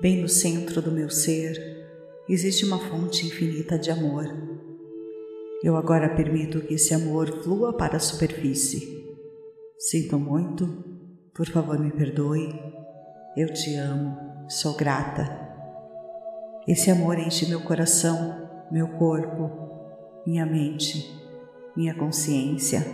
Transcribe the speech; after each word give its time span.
Bem 0.00 0.22
no 0.22 0.28
centro 0.28 0.80
do 0.80 0.92
meu 0.92 1.10
ser 1.10 1.58
existe 2.28 2.64
uma 2.64 2.78
fonte 2.78 3.26
infinita 3.26 3.76
de 3.76 3.90
amor. 3.90 4.32
Eu 5.60 5.76
agora 5.76 6.14
permito 6.14 6.60
que 6.60 6.74
esse 6.74 6.94
amor 6.94 7.42
flua 7.42 7.76
para 7.76 7.96
a 7.96 8.00
superfície. 8.00 9.04
Sinto 9.76 10.16
muito, 10.16 10.84
por 11.34 11.48
favor 11.48 11.80
me 11.80 11.90
perdoe. 11.90 12.48
Eu 13.36 13.52
te 13.52 13.74
amo, 13.74 14.16
sou 14.48 14.76
grata. 14.76 15.28
Esse 16.68 16.92
amor 16.92 17.18
enche 17.18 17.46
meu 17.46 17.60
coração, 17.62 18.68
meu 18.70 18.86
corpo, 18.98 19.50
minha 20.24 20.46
mente, 20.46 21.12
minha 21.76 21.94
consciência, 21.96 22.86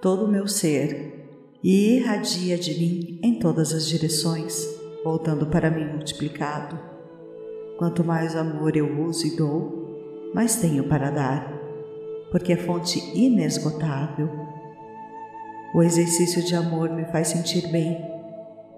todo 0.00 0.26
o 0.26 0.30
meu 0.30 0.46
ser 0.46 1.26
e 1.60 1.96
irradia 1.96 2.56
de 2.56 2.78
mim 2.78 3.18
em 3.20 3.40
todas 3.40 3.72
as 3.72 3.84
direções, 3.88 4.79
voltando 5.04 5.46
para 5.46 5.70
mim 5.70 5.84
multiplicado. 5.84 6.78
Quanto 7.78 8.04
mais 8.04 8.36
amor 8.36 8.76
eu 8.76 9.02
uso 9.02 9.26
e 9.26 9.36
dou, 9.36 10.30
mais 10.34 10.56
tenho 10.56 10.84
para 10.84 11.10
dar, 11.10 11.52
porque 12.30 12.52
é 12.52 12.56
fonte 12.56 12.98
inesgotável. 13.18 14.28
O 15.74 15.82
exercício 15.82 16.42
de 16.42 16.54
amor 16.54 16.90
me 16.90 17.04
faz 17.06 17.28
sentir 17.28 17.70
bem, 17.70 18.04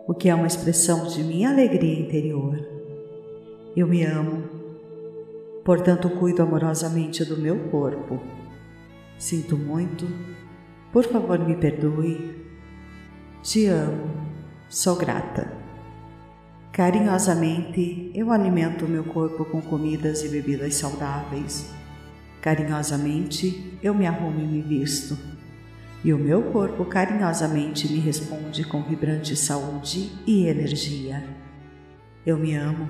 o 0.07 0.15
que 0.15 0.29
é 0.29 0.35
uma 0.35 0.47
expressão 0.47 1.07
de 1.07 1.23
minha 1.23 1.51
alegria 1.51 2.01
interior. 2.01 2.59
Eu 3.77 3.87
me 3.87 4.05
amo, 4.05 4.45
portanto 5.65 6.11
cuido 6.11 6.43
amorosamente 6.43 7.25
do 7.25 7.37
meu 7.37 7.71
corpo. 7.71 8.21
Sinto 9.19 9.57
muito, 9.57 10.07
por 10.93 11.05
favor 11.05 11.39
me 11.39 11.57
perdoe 11.57 12.43
te 13.43 13.67
amo, 13.67 14.09
sou 14.69 14.95
grata. 14.95 15.62
Carinhosamente 16.73 18.11
eu 18.15 18.33
alimento 18.33 18.87
o 18.87 18.89
meu 18.89 19.05
corpo 19.05 19.45
com 19.45 19.61
comidas 19.61 20.25
e 20.25 20.29
bebidas 20.29 20.75
saudáveis. 20.77 21.71
Carinhosamente 22.41 23.79
eu 23.83 23.93
me 23.95 24.07
arrumo 24.07 24.41
e 24.41 24.47
me 24.47 24.63
visto. 24.63 25.19
E 26.03 26.15
o 26.15 26.19
meu 26.19 26.45
corpo 26.45 26.87
carinhosamente 26.87 27.87
me 27.93 28.01
responde 28.01 28.65
com 28.65 28.83
vibrante 28.83 29.37
saúde 29.37 30.13
e 30.27 30.47
energia. 30.47 31.23
Eu 32.25 32.39
me 32.39 32.55
amo, 32.55 32.89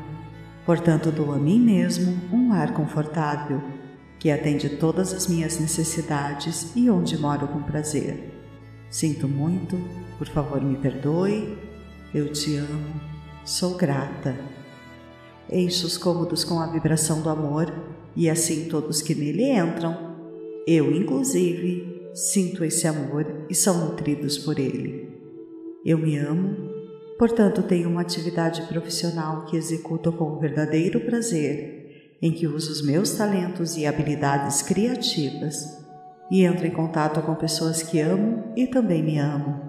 portanto 0.65 1.11
dou 1.11 1.33
a 1.33 1.37
mim 1.37 1.59
mesmo 1.59 2.17
um 2.33 2.51
lar 2.51 2.73
confortável 2.73 3.61
que 4.17 4.31
atende 4.31 4.69
todas 4.69 5.13
as 5.13 5.27
minhas 5.27 5.59
necessidades 5.59 6.71
e 6.77 6.89
onde 6.89 7.19
moro 7.19 7.49
com 7.49 7.61
prazer. 7.61 8.33
Sinto 8.89 9.27
muito, 9.27 9.77
por 10.19 10.29
favor 10.29 10.63
me 10.63 10.77
perdoe, 10.77 11.59
eu 12.15 12.33
te 12.33 12.57
amo, 12.57 13.12
sou 13.45 13.77
grata. 13.77 14.37
Encho 15.51 15.87
os 15.87 15.99
cômodos 15.99 16.45
com 16.45 16.61
a 16.61 16.67
vibração 16.67 17.21
do 17.21 17.29
amor 17.29 17.73
e 18.15 18.31
assim 18.31 18.69
todos 18.69 19.03
que 19.03 19.15
nele 19.15 19.51
entram, 19.51 20.13
eu 20.67 20.93
inclusive, 20.93 22.11
sinto 22.15 22.65
esse 22.65 22.87
amor 22.87 23.47
e 23.51 23.55
são 23.55 23.87
nutridos 23.87 24.39
por 24.39 24.59
ele. 24.59 25.11
Eu 25.85 25.99
me 25.99 26.17
amo, 26.17 26.71
portanto 27.19 27.63
tenho 27.63 27.89
uma 27.89 28.03
atividade 28.03 28.63
profissional 28.69 29.45
que 29.47 29.57
executo 29.57 30.13
com 30.13 30.39
verdadeiro 30.39 31.01
prazer, 31.01 32.17
em 32.23 32.31
que 32.31 32.47
uso 32.47 32.71
os 32.71 32.83
meus 32.87 33.11
talentos 33.13 33.77
e 33.77 33.85
habilidades 33.85 34.63
criativas 34.63 35.83
e 36.31 36.45
entro 36.45 36.67
em 36.67 36.71
contato 36.71 37.21
com 37.23 37.35
pessoas 37.35 37.83
que 37.83 38.01
amo 38.01 38.53
e 38.57 38.69
também 38.69 39.03
me 39.03 39.19
amo, 39.19 39.61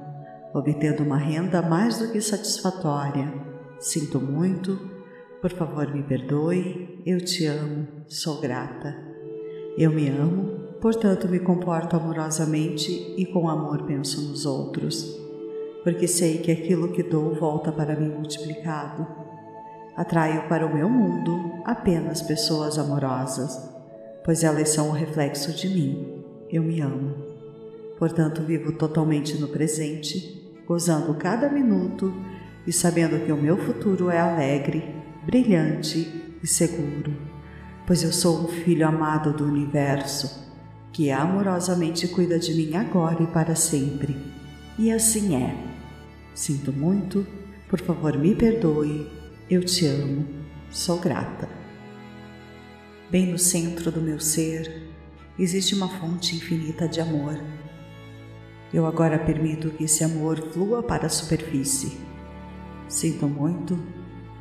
obtendo 0.54 1.04
uma 1.04 1.18
renda 1.18 1.62
mais 1.62 1.98
do 1.98 2.12
que 2.12 2.22
satisfatória. 2.22 3.53
Sinto 3.84 4.18
muito, 4.18 4.80
por 5.42 5.52
favor 5.52 5.94
me 5.94 6.02
perdoe, 6.04 7.02
eu 7.06 7.20
te 7.20 7.46
amo, 7.48 7.86
sou 8.08 8.40
grata. 8.40 8.96
Eu 9.78 9.92
me 9.92 10.08
amo, 10.08 10.78
portanto 10.80 11.28
me 11.28 11.38
comporto 11.38 11.98
amorosamente 11.98 13.14
e 13.18 13.26
com 13.26 13.50
amor 13.50 13.84
penso 13.84 14.22
nos 14.22 14.46
outros, 14.46 15.20
porque 15.84 16.08
sei 16.08 16.38
que 16.38 16.50
aquilo 16.50 16.94
que 16.94 17.04
dou 17.04 17.36
volta 17.36 17.74
para 17.74 18.00
mim 18.00 18.08
multiplicado. 18.08 19.06
Atraio 19.98 20.48
para 20.48 20.66
o 20.66 20.74
meu 20.74 20.90
mundo 20.90 21.62
apenas 21.66 22.22
pessoas 22.22 22.80
amorosas, 22.80 23.70
pois 24.24 24.46
elas 24.46 24.70
são 24.70 24.92
o 24.92 24.94
reflexo 24.94 25.52
de 25.52 25.68
mim 25.68 26.24
eu 26.50 26.64
me 26.64 26.80
amo. 26.80 27.16
Portanto, 28.00 28.44
vivo 28.44 28.72
totalmente 28.72 29.38
no 29.42 29.50
presente, 29.50 30.56
gozando 30.66 31.14
cada 31.16 31.50
minuto 31.50 32.14
e 32.66 32.72
sabendo 32.72 33.26
que 33.26 33.32
o 33.32 33.38
meu 33.38 33.58
futuro 33.58 34.10
é 34.10 34.20
alegre, 34.20 34.96
brilhante 35.26 36.36
e 36.42 36.48
seguro, 36.48 37.16
pois 37.86 38.04
eu 38.04 38.12
sou 38.12 38.46
um 38.46 38.48
filho 38.48 38.88
amado 38.88 39.34
do 39.34 39.46
universo 39.46 40.44
que 40.94 41.10
amorosamente 41.10 42.08
cuida 42.08 42.38
de 42.38 42.54
mim 42.54 42.76
agora 42.76 43.24
e 43.24 43.28
para 43.28 43.56
sempre. 43.56 44.16
E 44.78 44.92
assim 44.92 45.36
é. 45.36 45.58
Sinto 46.36 46.72
muito, 46.72 47.26
por 47.68 47.82
favor 47.82 48.18
me 48.18 48.36
perdoe, 48.36 49.10
eu 49.50 49.64
te 49.64 49.88
amo, 49.88 50.26
sou 50.70 51.00
grata. 51.00 51.50
Bem 53.10 53.32
no 53.32 53.40
centro 53.40 53.92
do 53.92 54.02
meu 54.02 54.20
ser, 54.20 54.88
existe 55.38 55.74
uma 55.74 55.90
fonte 55.90 56.36
infinita 56.36 56.88
de 56.88 57.02
amor. 57.02 57.40
Eu 58.72 58.86
agora 58.86 59.20
permito 59.20 59.72
que 59.72 59.84
esse 59.84 60.04
amor 60.04 60.40
flua 60.52 60.82
para 60.82 61.08
a 61.08 61.10
superfície. 61.10 61.98
Sinto 62.94 63.28
muito, 63.28 63.76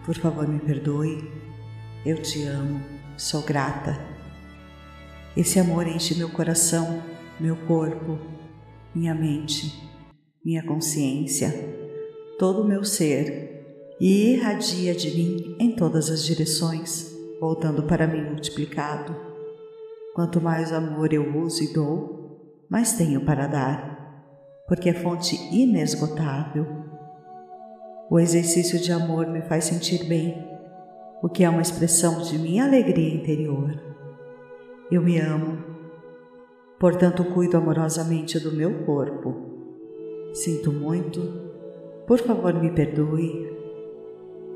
por 0.04 0.14
favor 0.14 0.46
me 0.46 0.60
perdoe. 0.60 1.26
Eu 2.04 2.20
te 2.20 2.42
amo, 2.42 2.82
sou 3.16 3.40
grata. 3.40 3.98
Esse 5.34 5.58
amor 5.58 5.86
enche 5.86 6.14
meu 6.16 6.28
coração, 6.28 7.02
meu 7.40 7.56
corpo, 7.66 8.18
minha 8.94 9.14
mente, 9.14 9.72
minha 10.44 10.62
consciência, 10.62 11.50
todo 12.38 12.60
o 12.60 12.68
meu 12.68 12.84
ser 12.84 13.96
e 13.98 14.34
irradia 14.34 14.94
de 14.94 15.16
mim 15.16 15.56
em 15.58 15.74
todas 15.74 16.10
as 16.10 16.22
direções, 16.22 17.10
voltando 17.40 17.84
para 17.84 18.06
mim 18.06 18.22
multiplicado. 18.22 19.16
Quanto 20.14 20.42
mais 20.42 20.74
amor 20.74 21.10
eu 21.14 21.38
uso 21.38 21.64
e 21.64 21.72
dou, 21.72 22.68
mais 22.68 22.92
tenho 22.92 23.24
para 23.24 23.46
dar, 23.46 24.62
porque 24.68 24.90
é 24.90 24.94
fonte 24.94 25.36
inesgotável. 25.50 26.81
O 28.12 28.20
exercício 28.20 28.78
de 28.78 28.92
amor 28.92 29.26
me 29.26 29.40
faz 29.40 29.64
sentir 29.64 30.04
bem, 30.04 30.46
o 31.22 31.30
que 31.30 31.44
é 31.44 31.48
uma 31.48 31.62
expressão 31.62 32.20
de 32.20 32.38
minha 32.38 32.62
alegria 32.62 33.14
interior. 33.14 33.82
Eu 34.90 35.00
me 35.00 35.18
amo, 35.18 35.56
portanto 36.78 37.24
cuido 37.24 37.56
amorosamente 37.56 38.38
do 38.38 38.52
meu 38.52 38.84
corpo. 38.84 39.34
Sinto 40.34 40.70
muito, 40.70 41.22
por 42.06 42.18
favor 42.18 42.52
me 42.52 42.70
perdoe. 42.70 43.50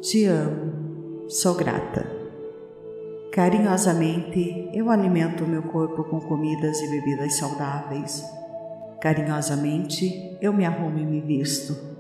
Te 0.03 0.27
amo, 0.27 1.25
sou 1.27 1.55
grata. 1.55 2.07
Carinhosamente 3.33 4.69
eu 4.75 4.91
alimento 4.91 5.45
o 5.45 5.49
meu 5.49 5.63
corpo 5.63 6.05
com 6.05 6.21
comidas 6.21 6.79
e 6.83 6.91
bebidas 6.91 7.39
saudáveis. 7.39 8.23
Carinhosamente 9.01 10.37
eu 10.43 10.53
me 10.53 10.67
arrumo 10.67 10.99
e 10.99 11.07
me 11.07 11.23
visto. 11.23 11.96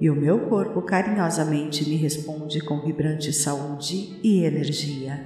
E 0.00 0.10
o 0.10 0.14
meu 0.14 0.40
corpo 0.48 0.82
carinhosamente 0.82 1.88
me 1.88 1.96
responde 1.96 2.60
com 2.60 2.80
vibrante 2.80 3.32
saúde 3.32 4.18
e 4.22 4.44
energia. 4.44 5.24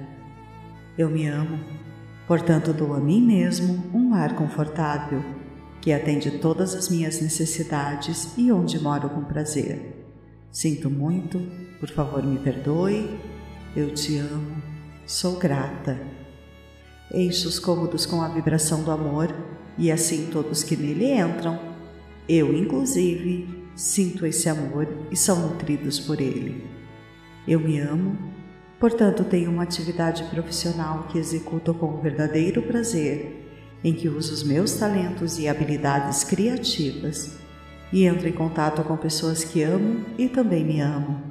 Eu 0.97 1.09
me 1.09 1.27
amo, 1.27 1.59
portanto 2.27 2.73
dou 2.73 2.93
a 2.93 2.99
mim 2.99 3.21
mesmo 3.21 3.83
um 3.93 4.13
ar 4.13 4.35
confortável 4.35 5.23
que 5.81 5.93
atende 5.93 6.31
todas 6.39 6.75
as 6.75 6.89
minhas 6.89 7.21
necessidades 7.21 8.37
e 8.37 8.51
onde 8.51 8.79
moro 8.79 9.09
com 9.09 9.23
prazer. 9.23 10.05
Sinto 10.51 10.89
muito, 10.89 11.39
por 11.79 11.89
favor 11.89 12.23
me 12.23 12.37
perdoe, 12.37 13.19
eu 13.75 13.93
te 13.93 14.17
amo 14.17 14.69
Sou 15.09 15.39
grata. 15.39 15.99
Encho 17.11 17.47
os 17.47 17.57
cômodos 17.57 18.05
com 18.05 18.21
a 18.21 18.27
vibração 18.27 18.83
do 18.83 18.91
amor 18.91 19.35
e 19.75 19.91
assim 19.91 20.27
todos 20.31 20.61
que 20.61 20.77
nele 20.77 21.13
entram, 21.13 21.59
eu 22.29 22.55
inclusive, 22.55 23.58
sinto 23.79 24.25
esse 24.25 24.49
amor 24.49 24.85
e 25.09 25.15
são 25.15 25.47
nutridos 25.47 26.01
por 26.01 26.19
ele. 26.19 26.67
Eu 27.47 27.61
me 27.61 27.79
amo, 27.79 28.17
portanto 28.77 29.23
tenho 29.23 29.49
uma 29.49 29.63
atividade 29.63 30.25
profissional 30.25 31.07
que 31.07 31.17
executo 31.17 31.73
com 31.73 32.01
verdadeiro 32.01 32.61
prazer, 32.63 33.47
em 33.81 33.93
que 33.93 34.09
uso 34.09 34.33
os 34.33 34.43
meus 34.43 34.73
talentos 34.73 35.39
e 35.39 35.47
habilidades 35.47 36.25
criativas 36.25 37.39
e 37.93 38.03
entro 38.03 38.27
em 38.27 38.33
contato 38.33 38.83
com 38.83 38.97
pessoas 38.97 39.45
que 39.45 39.63
amo 39.63 40.05
e 40.17 40.27
também 40.27 40.65
me 40.65 40.81
amo, 40.81 41.23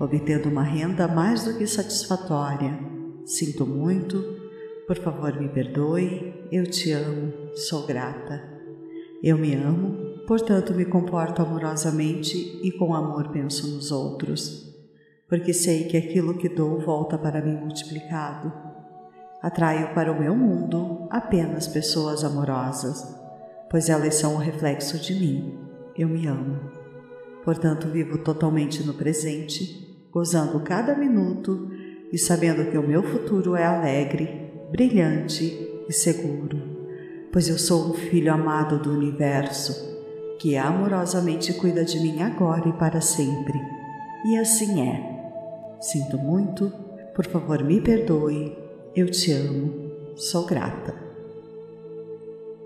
obtendo 0.00 0.48
uma 0.48 0.64
renda 0.64 1.06
mais 1.06 1.44
do 1.44 1.56
que 1.56 1.64
satisfatória. 1.64 2.76
Sinto 3.24 3.64
muito, 3.64 4.20
por 4.88 4.96
favor 4.96 5.40
me 5.40 5.48
perdoe, 5.48 6.34
eu 6.50 6.68
te 6.68 6.90
amo, 6.90 7.32
sou 7.54 7.86
grata. 7.86 8.42
Eu 9.22 9.38
me 9.38 9.54
amo, 9.54 10.03
portanto 10.26 10.72
me 10.72 10.84
comporto 10.84 11.42
amorosamente 11.42 12.60
e 12.62 12.72
com 12.72 12.94
amor 12.94 13.28
penso 13.28 13.68
nos 13.74 13.90
outros, 13.90 14.74
porque 15.28 15.52
sei 15.52 15.84
que 15.84 15.96
aquilo 15.96 16.38
que 16.38 16.48
dou 16.48 16.80
volta 16.80 17.18
para 17.18 17.42
mim 17.42 17.56
multiplicado. 17.56 18.52
Atraio 19.42 19.92
para 19.94 20.10
o 20.10 20.18
meu 20.18 20.34
mundo 20.34 21.06
apenas 21.10 21.68
pessoas 21.68 22.24
amorosas, 22.24 23.04
pois 23.70 23.90
elas 23.90 24.14
são 24.14 24.34
o 24.34 24.38
reflexo 24.38 24.98
de 24.98 25.14
mim. 25.14 25.58
Eu 25.96 26.08
me 26.08 26.26
amo. 26.26 26.58
Portanto, 27.44 27.88
vivo 27.88 28.18
totalmente 28.18 28.82
no 28.82 28.94
presente, 28.94 30.08
gozando 30.10 30.60
cada 30.60 30.96
minuto 30.96 31.70
e 32.10 32.16
sabendo 32.16 32.70
que 32.70 32.78
o 32.78 32.86
meu 32.86 33.02
futuro 33.02 33.54
é 33.54 33.64
alegre, 33.64 34.50
brilhante 34.70 35.84
e 35.86 35.92
seguro, 35.92 36.56
pois 37.30 37.48
eu 37.48 37.58
sou 37.58 37.90
um 37.90 37.92
filho 37.92 38.32
amado 38.32 38.78
do 38.78 38.90
universo 38.90 39.93
que 40.38 40.56
amorosamente 40.56 41.52
cuida 41.54 41.84
de 41.84 42.00
mim 42.00 42.22
agora 42.22 42.68
e 42.68 42.72
para 42.72 43.00
sempre. 43.00 43.58
E 44.24 44.36
assim 44.36 44.88
é. 44.88 45.14
Sinto 45.80 46.18
muito, 46.18 46.72
por 47.14 47.26
favor 47.26 47.62
me 47.62 47.80
perdoe, 47.80 48.56
eu 48.94 49.10
te 49.10 49.32
amo, 49.32 49.90
sou 50.16 50.46
grata. 50.46 50.94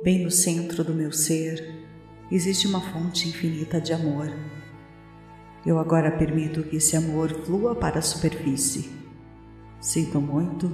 Bem 0.02 0.22
no 0.22 0.30
centro 0.30 0.84
do 0.84 0.94
meu 0.94 1.10
ser 1.10 1.86
existe 2.30 2.66
uma 2.66 2.80
fonte 2.80 3.28
infinita 3.28 3.80
de 3.80 3.92
amor. 3.92 4.32
Eu 5.66 5.78
agora 5.78 6.10
permito 6.12 6.62
que 6.62 6.76
esse 6.76 6.96
amor 6.96 7.30
flua 7.44 7.74
para 7.74 7.98
a 7.98 8.02
superfície. 8.02 8.90
Sinto 9.80 10.20
muito, 10.20 10.70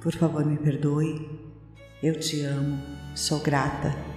por 0.00 0.12
favor 0.12 0.44
me 0.44 0.56
perdoe, 0.56 1.28
eu 2.02 2.18
te 2.18 2.42
amo, 2.42 2.78
sou 3.14 3.40
grata. 3.40 4.11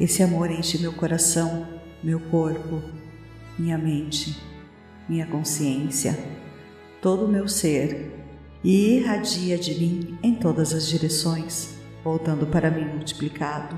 Esse 0.00 0.22
amor 0.22 0.48
enche 0.48 0.78
meu 0.78 0.92
coração, 0.92 1.66
meu 2.04 2.20
corpo, 2.20 2.80
minha 3.58 3.76
mente, 3.76 4.40
minha 5.08 5.26
consciência, 5.26 6.16
todo 7.02 7.24
o 7.24 7.28
meu 7.28 7.48
ser 7.48 8.12
e 8.62 8.96
irradia 8.96 9.58
de 9.58 9.74
mim 9.74 10.18
em 10.22 10.36
todas 10.36 10.72
as 10.72 10.86
direções, 10.86 11.76
voltando 12.04 12.46
para 12.46 12.70
mim 12.70 12.84
multiplicado. 12.84 13.76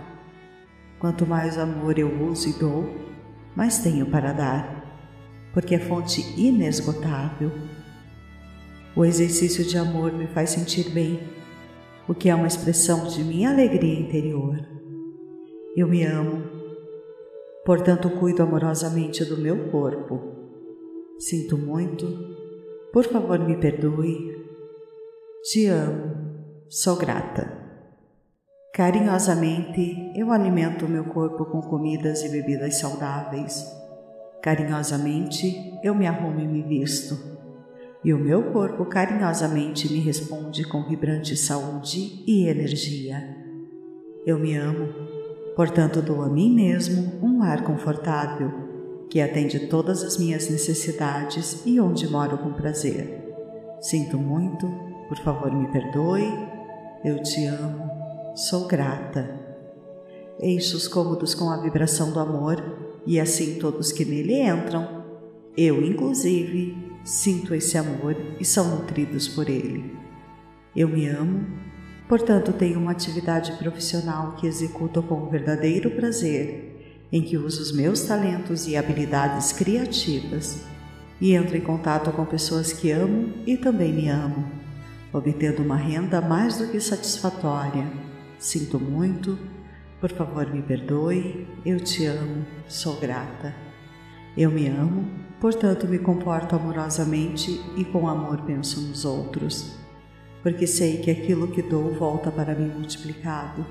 Quanto 0.99 1.27
mais 1.27 1.57
amor 1.57 1.99
eu 1.99 2.29
uso 2.29 2.51
e 2.51 2.53
dou, 2.53 2.95
mais 3.57 3.79
tenho 3.79 4.05
para 4.05 4.35
dar, 4.35 5.09
porque 5.55 5.75
é 5.75 5.79
fonte 5.79 6.21
inesgotável. 6.39 7.51
O 8.95 9.07
exercício 9.07 9.65
de 9.65 9.79
amor 9.79 10.13
me 10.13 10.27
faz 10.27 10.51
sentir 10.51 10.91
bem, 10.91 11.19
o 12.07 12.15
que 12.15 12.29
é 12.29 12.35
uma 12.35 12.47
expressão 12.47 13.07
de 13.07 13.25
minha 13.25 13.51
alegria 13.51 13.99
interior. 13.99 14.80
Eu 15.77 15.87
me 15.87 16.05
amo, 16.05 16.43
portanto 17.65 18.11
cuido 18.11 18.43
amorosamente 18.43 19.25
do 19.25 19.37
meu 19.37 19.71
corpo. 19.71 20.21
Sinto 21.17 21.57
muito, 21.57 22.07
por 22.93 23.05
favor 23.05 23.39
me 23.39 23.57
perdoe. 23.57 24.37
Te 25.45 25.67
amo, 25.67 26.65
sou 26.69 26.97
grata. 26.97 27.57
Carinhosamente 28.75 30.11
eu 30.17 30.33
alimento 30.33 30.87
o 30.87 30.89
meu 30.89 31.05
corpo 31.05 31.45
com 31.45 31.61
comidas 31.61 32.25
e 32.25 32.31
bebidas 32.31 32.77
saudáveis. 32.81 33.65
Carinhosamente 34.43 35.79
eu 35.85 35.95
me 35.95 36.09
arrumo 36.09 36.41
e 36.41 36.49
me 36.49 36.63
visto. 36.63 37.17
E 38.03 38.13
o 38.13 38.19
meu 38.19 38.51
corpo 38.51 38.87
carinhosamente 38.87 39.93
me 39.93 40.01
responde 40.01 40.65
com 40.65 40.83
vibrante 40.89 41.37
saúde 41.37 42.25
e 42.27 42.49
energia. 42.49 43.37
Eu 44.27 44.39
me 44.39 44.57
amo 44.57 45.10
Portanto, 45.61 46.01
dou 46.01 46.23
a 46.23 46.29
mim 46.31 46.55
mesmo 46.55 47.19
um 47.23 47.41
lar 47.41 47.65
confortável, 47.65 48.51
que 49.11 49.21
atende 49.21 49.69
todas 49.69 50.03
as 50.03 50.17
minhas 50.17 50.49
necessidades 50.49 51.61
e 51.67 51.79
onde 51.79 52.09
moro 52.09 52.39
com 52.39 52.51
prazer. 52.55 53.31
Sinto 53.79 54.17
muito, 54.17 54.67
por 55.07 55.19
favor 55.19 55.53
me 55.53 55.71
perdoe, 55.71 56.33
eu 57.05 57.23
te 57.23 57.45
amo, 57.45 57.91
sou 58.35 58.67
grata. 58.67 59.39
Encho 60.41 60.79
os 60.79 60.89
cômodos 60.89 61.35
com 61.35 61.51
a 61.51 61.61
vibração 61.61 62.11
do 62.11 62.21
amor 62.21 62.57
e 63.07 63.21
assim 63.21 63.59
todos 63.59 63.93
que 63.93 64.07
nele 64.07 64.41
entram, 64.41 65.05
eu 65.59 65.85
inclusive, 65.85 66.75
sinto 67.05 67.55
esse 67.55 67.77
amor 67.77 68.17
e 68.41 68.47
são 68.47 68.79
nutridos 68.79 69.29
por 69.29 69.47
ele. 69.47 69.95
Eu 70.75 70.89
me 70.89 71.07
amo 71.07 71.47
Portanto, 72.11 72.53
tenho 72.53 72.81
uma 72.81 72.91
atividade 72.91 73.53
profissional 73.53 74.33
que 74.33 74.45
executo 74.45 75.01
com 75.01 75.29
verdadeiro 75.29 75.93
prazer, 75.93 77.07
em 77.13 77.23
que 77.23 77.37
uso 77.37 77.63
os 77.63 77.71
meus 77.71 78.01
talentos 78.01 78.67
e 78.67 78.77
habilidades 78.77 79.53
criativas 79.53 80.61
e 81.21 81.35
entro 81.35 81.57
em 81.57 81.61
contato 81.61 82.11
com 82.11 82.25
pessoas 82.25 82.73
que 82.73 82.91
amo 82.91 83.33
e 83.47 83.57
também 83.57 83.93
me 83.93 84.09
amo, 84.09 84.45
obtendo 85.13 85.63
uma 85.63 85.77
renda 85.77 86.21
mais 86.21 86.59
do 86.59 86.67
que 86.67 86.81
satisfatória. 86.81 87.87
Sinto 88.41 88.81
muito, 88.81 89.39
por 90.01 90.11
favor 90.11 90.53
me 90.53 90.63
perdoe, 90.63 91.47
eu 91.65 91.79
te 91.79 92.07
amo, 92.07 92.45
sou 92.67 92.99
grata. 92.99 93.55
Eu 94.37 94.51
me 94.51 94.67
amo, 94.67 95.09
portanto 95.41 95.87
me 95.87 96.01
comporto 96.01 96.57
amorosamente 96.57 97.61
e 97.77 97.85
com 97.85 98.09
amor 98.09 98.41
penso 98.41 98.81
nos 98.81 99.05
outros 99.05 99.80
porque 100.43 100.67
sei 100.67 100.99
que 100.99 101.11
aquilo 101.11 101.49
que 101.49 101.63
dou 101.63 101.93
volta 101.95 102.31
para 102.31 102.55
mim 102.55 102.69
multiplicado. 102.69 103.65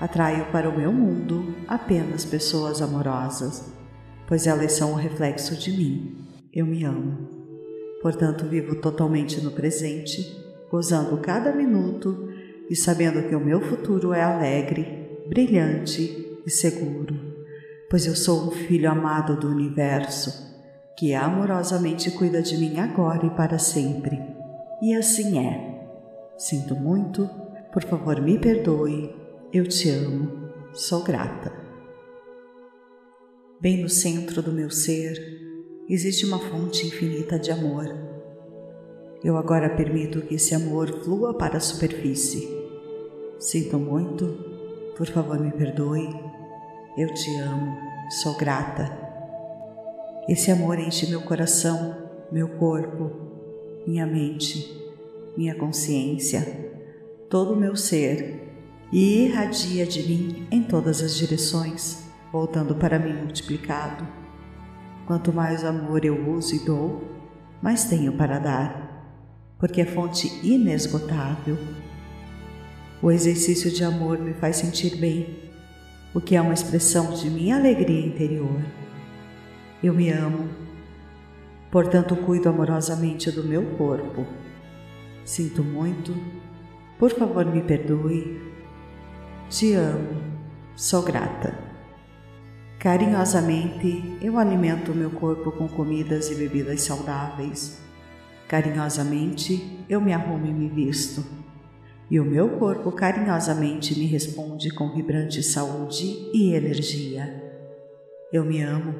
Atraio 0.00 0.46
para 0.46 0.68
o 0.68 0.76
meu 0.76 0.92
mundo 0.92 1.54
apenas 1.68 2.24
pessoas 2.24 2.82
amorosas, 2.82 3.72
pois 4.26 4.46
elas 4.46 4.72
são 4.72 4.92
o 4.92 4.96
reflexo 4.96 5.56
de 5.56 5.72
mim. 5.72 6.16
Eu 6.52 6.66
me 6.66 6.84
amo. 6.84 7.28
Portanto, 8.02 8.46
vivo 8.46 8.76
totalmente 8.76 9.40
no 9.40 9.50
presente, 9.50 10.36
gozando 10.70 11.16
cada 11.18 11.52
minuto 11.52 12.28
e 12.68 12.76
sabendo 12.76 13.28
que 13.28 13.34
o 13.34 13.40
meu 13.40 13.60
futuro 13.60 14.12
é 14.12 14.22
alegre, 14.22 15.18
brilhante 15.28 16.38
e 16.46 16.50
seguro, 16.50 17.18
pois 17.88 18.06
eu 18.06 18.14
sou 18.14 18.48
um 18.48 18.50
filho 18.50 18.90
amado 18.90 19.36
do 19.38 19.48
universo 19.48 20.54
que 20.96 21.12
amorosamente 21.12 22.10
cuida 22.10 22.40
de 22.40 22.56
mim 22.56 22.78
agora 22.78 23.26
e 23.26 23.30
para 23.30 23.58
sempre. 23.58 24.20
E 24.80 24.94
assim 24.94 25.38
é. 25.38 25.73
Sinto 26.36 26.74
muito, 26.74 27.30
por 27.72 27.84
favor 27.84 28.20
me 28.20 28.36
perdoe, 28.36 29.14
eu 29.52 29.68
te 29.68 29.88
amo, 29.88 30.50
sou 30.72 31.04
grata. 31.04 31.52
Bem 33.60 33.80
no 33.80 33.88
centro 33.88 34.42
do 34.42 34.50
meu 34.50 34.68
ser 34.68 35.16
existe 35.88 36.26
uma 36.26 36.40
fonte 36.40 36.88
infinita 36.88 37.38
de 37.38 37.52
amor. 37.52 37.86
Eu 39.22 39.36
agora 39.36 39.76
permito 39.76 40.22
que 40.22 40.34
esse 40.34 40.56
amor 40.56 41.04
flua 41.04 41.34
para 41.34 41.58
a 41.58 41.60
superfície. 41.60 42.48
Sinto 43.38 43.78
muito, 43.78 44.26
por 44.96 45.06
favor 45.06 45.38
me 45.38 45.52
perdoe, 45.52 46.08
eu 46.98 47.14
te 47.14 47.36
amo, 47.38 47.76
sou 48.22 48.36
grata. 48.36 48.90
Esse 50.28 50.50
amor 50.50 50.80
enche 50.80 51.06
meu 51.06 51.22
coração, 51.22 52.08
meu 52.32 52.48
corpo, 52.48 53.84
minha 53.86 54.04
mente 54.04 54.83
minha 55.36 55.54
consciência, 55.54 56.72
todo 57.28 57.52
o 57.52 57.56
meu 57.56 57.74
ser 57.74 58.44
e 58.92 59.24
irradia 59.24 59.84
de 59.84 60.02
mim 60.04 60.46
em 60.50 60.62
todas 60.62 61.02
as 61.02 61.16
direções, 61.16 62.04
voltando 62.30 62.76
para 62.76 62.98
mim 62.98 63.12
multiplicado. 63.12 64.06
Quanto 65.06 65.32
mais 65.32 65.64
amor 65.64 66.04
eu 66.04 66.30
uso 66.30 66.54
e 66.54 66.64
dou, 66.64 67.02
mais 67.60 67.84
tenho 67.84 68.12
para 68.12 68.38
dar, 68.38 69.16
porque 69.58 69.80
é 69.80 69.84
fonte 69.84 70.28
inesgotável. 70.46 71.58
O 73.02 73.10
exercício 73.10 73.70
de 73.70 73.82
amor 73.82 74.18
me 74.18 74.32
faz 74.34 74.56
sentir 74.56 74.96
bem, 74.96 75.50
o 76.14 76.20
que 76.20 76.36
é 76.36 76.40
uma 76.40 76.54
expressão 76.54 77.12
de 77.12 77.28
minha 77.28 77.56
alegria 77.56 78.06
interior. 78.06 78.64
Eu 79.82 79.92
me 79.92 80.08
amo, 80.10 80.48
portanto 81.70 82.14
cuido 82.16 82.48
amorosamente 82.48 83.30
do 83.30 83.42
meu 83.42 83.76
corpo 83.76 84.24
Sinto 85.24 85.64
muito, 85.64 86.14
por 86.98 87.10
favor 87.10 87.46
me 87.46 87.62
perdoe. 87.62 88.42
Te 89.48 89.72
amo, 89.72 90.20
sou 90.76 91.02
grata. 91.02 91.58
Carinhosamente 92.78 94.18
eu 94.20 94.38
alimento 94.38 94.94
meu 94.94 95.10
corpo 95.10 95.50
com 95.50 95.66
comidas 95.66 96.30
e 96.30 96.34
bebidas 96.34 96.82
saudáveis. 96.82 97.80
Carinhosamente 98.46 99.82
eu 99.88 99.98
me 99.98 100.12
arrumo 100.12 100.44
e 100.44 100.52
me 100.52 100.68
visto. 100.68 101.24
E 102.10 102.20
o 102.20 102.24
meu 102.24 102.58
corpo 102.58 102.92
carinhosamente 102.92 103.98
me 103.98 104.04
responde 104.04 104.68
com 104.74 104.94
vibrante 104.94 105.42
saúde 105.42 106.04
e 106.34 106.52
energia. 106.52 107.42
Eu 108.30 108.44
me 108.44 108.60
amo, 108.60 108.94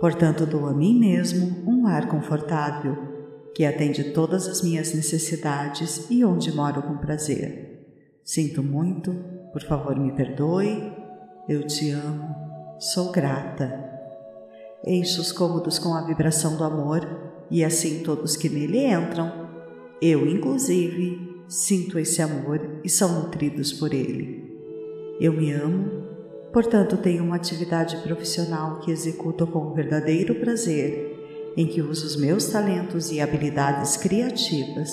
portanto 0.00 0.44
dou 0.44 0.66
a 0.66 0.74
mim 0.74 0.98
mesmo 0.98 1.62
um 1.70 1.86
ar 1.86 2.08
confortável 2.08 3.11
que 3.54 3.64
atende 3.64 4.12
todas 4.12 4.48
as 4.48 4.62
minhas 4.62 4.94
necessidades 4.94 6.06
e 6.10 6.24
onde 6.24 6.54
moro 6.54 6.82
com 6.82 6.96
prazer. 6.96 7.86
Sinto 8.24 8.62
muito, 8.62 9.12
por 9.52 9.62
favor 9.62 9.98
me 9.98 10.12
perdoe, 10.12 10.92
eu 11.48 11.66
te 11.66 11.90
amo, 11.90 12.34
sou 12.78 13.10
grata. 13.10 13.90
Encho 14.86 15.20
os 15.20 15.32
cômodos 15.32 15.78
com 15.78 15.94
a 15.94 16.04
vibração 16.04 16.56
do 16.56 16.64
amor 16.64 17.06
e 17.50 17.64
assim 17.64 18.02
todos 18.02 18.36
que 18.36 18.48
nele 18.48 18.86
entram, 18.86 19.30
eu 20.00 20.26
inclusive, 20.26 21.44
sinto 21.48 21.98
esse 21.98 22.22
amor 22.22 22.80
e 22.82 22.88
são 22.88 23.22
nutridos 23.22 23.72
por 23.72 23.92
ele. 23.92 24.42
Eu 25.20 25.32
me 25.32 25.52
amo, 25.52 26.06
portanto 26.52 26.96
tenho 26.96 27.22
uma 27.22 27.36
atividade 27.36 27.96
profissional 27.98 28.80
que 28.80 28.90
executo 28.90 29.46
com 29.46 29.74
verdadeiro 29.74 30.34
prazer, 30.36 31.11
em 31.56 31.66
que 31.66 31.82
uso 31.82 32.06
os 32.06 32.16
meus 32.16 32.46
talentos 32.46 33.10
e 33.10 33.20
habilidades 33.20 33.96
criativas 33.96 34.90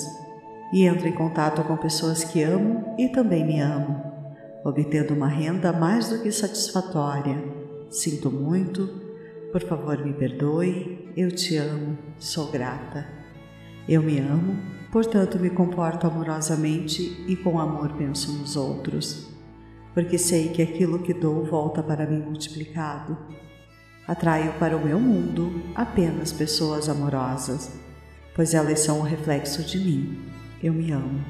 e 0.74 0.84
entro 0.86 1.08
em 1.08 1.14
contato 1.14 1.64
com 1.64 1.78
pessoas 1.78 2.24
que 2.24 2.44
amo 2.44 2.96
e 2.98 3.10
também 3.10 3.46
me 3.46 3.60
amo, 3.60 4.04
obtendo 4.64 5.14
uma 5.14 5.28
renda 5.28 5.72
mais 5.72 6.10
do 6.10 6.22
que 6.22 6.32
satisfatória. 6.32 7.44
Sinto 7.90 8.30
muito, 8.30 8.88
por 9.52 9.62
favor 9.62 9.98
me 10.06 10.14
perdoe, 10.14 11.12
eu 11.18 11.32
te 11.32 11.58
amo, 11.58 11.98
sou 12.18 12.52
grata. 12.52 13.08
Eu 13.88 14.04
me 14.04 14.20
amo, 14.20 14.58
portanto 14.92 15.40
me 15.40 15.50
comporto 15.50 16.06
amorosamente 16.06 17.26
e 17.28 17.36
com 17.36 17.60
amor 17.60 17.94
penso 17.94 18.32
nos 18.34 18.56
outros, 18.56 19.28
porque 19.94 20.18
sei 20.18 20.50
que 20.50 20.62
aquilo 20.62 21.00
que 21.00 21.14
dou 21.14 21.44
volta 21.44 21.82
para 21.82 22.06
mim 22.06 22.20
multiplicado. 22.20 23.18
Atraio 24.10 24.54
para 24.54 24.76
o 24.76 24.84
meu 24.84 25.00
mundo 25.00 25.62
apenas 25.76 26.32
pessoas 26.32 26.90
amorosas, 26.90 27.72
pois 28.34 28.56
elas 28.56 28.80
são 28.80 29.02
o 29.02 29.04
reflexo 29.04 29.64
de 29.64 29.78
mim 29.78 30.30
eu 30.64 30.74
me 30.74 30.92
amo. 30.92 31.24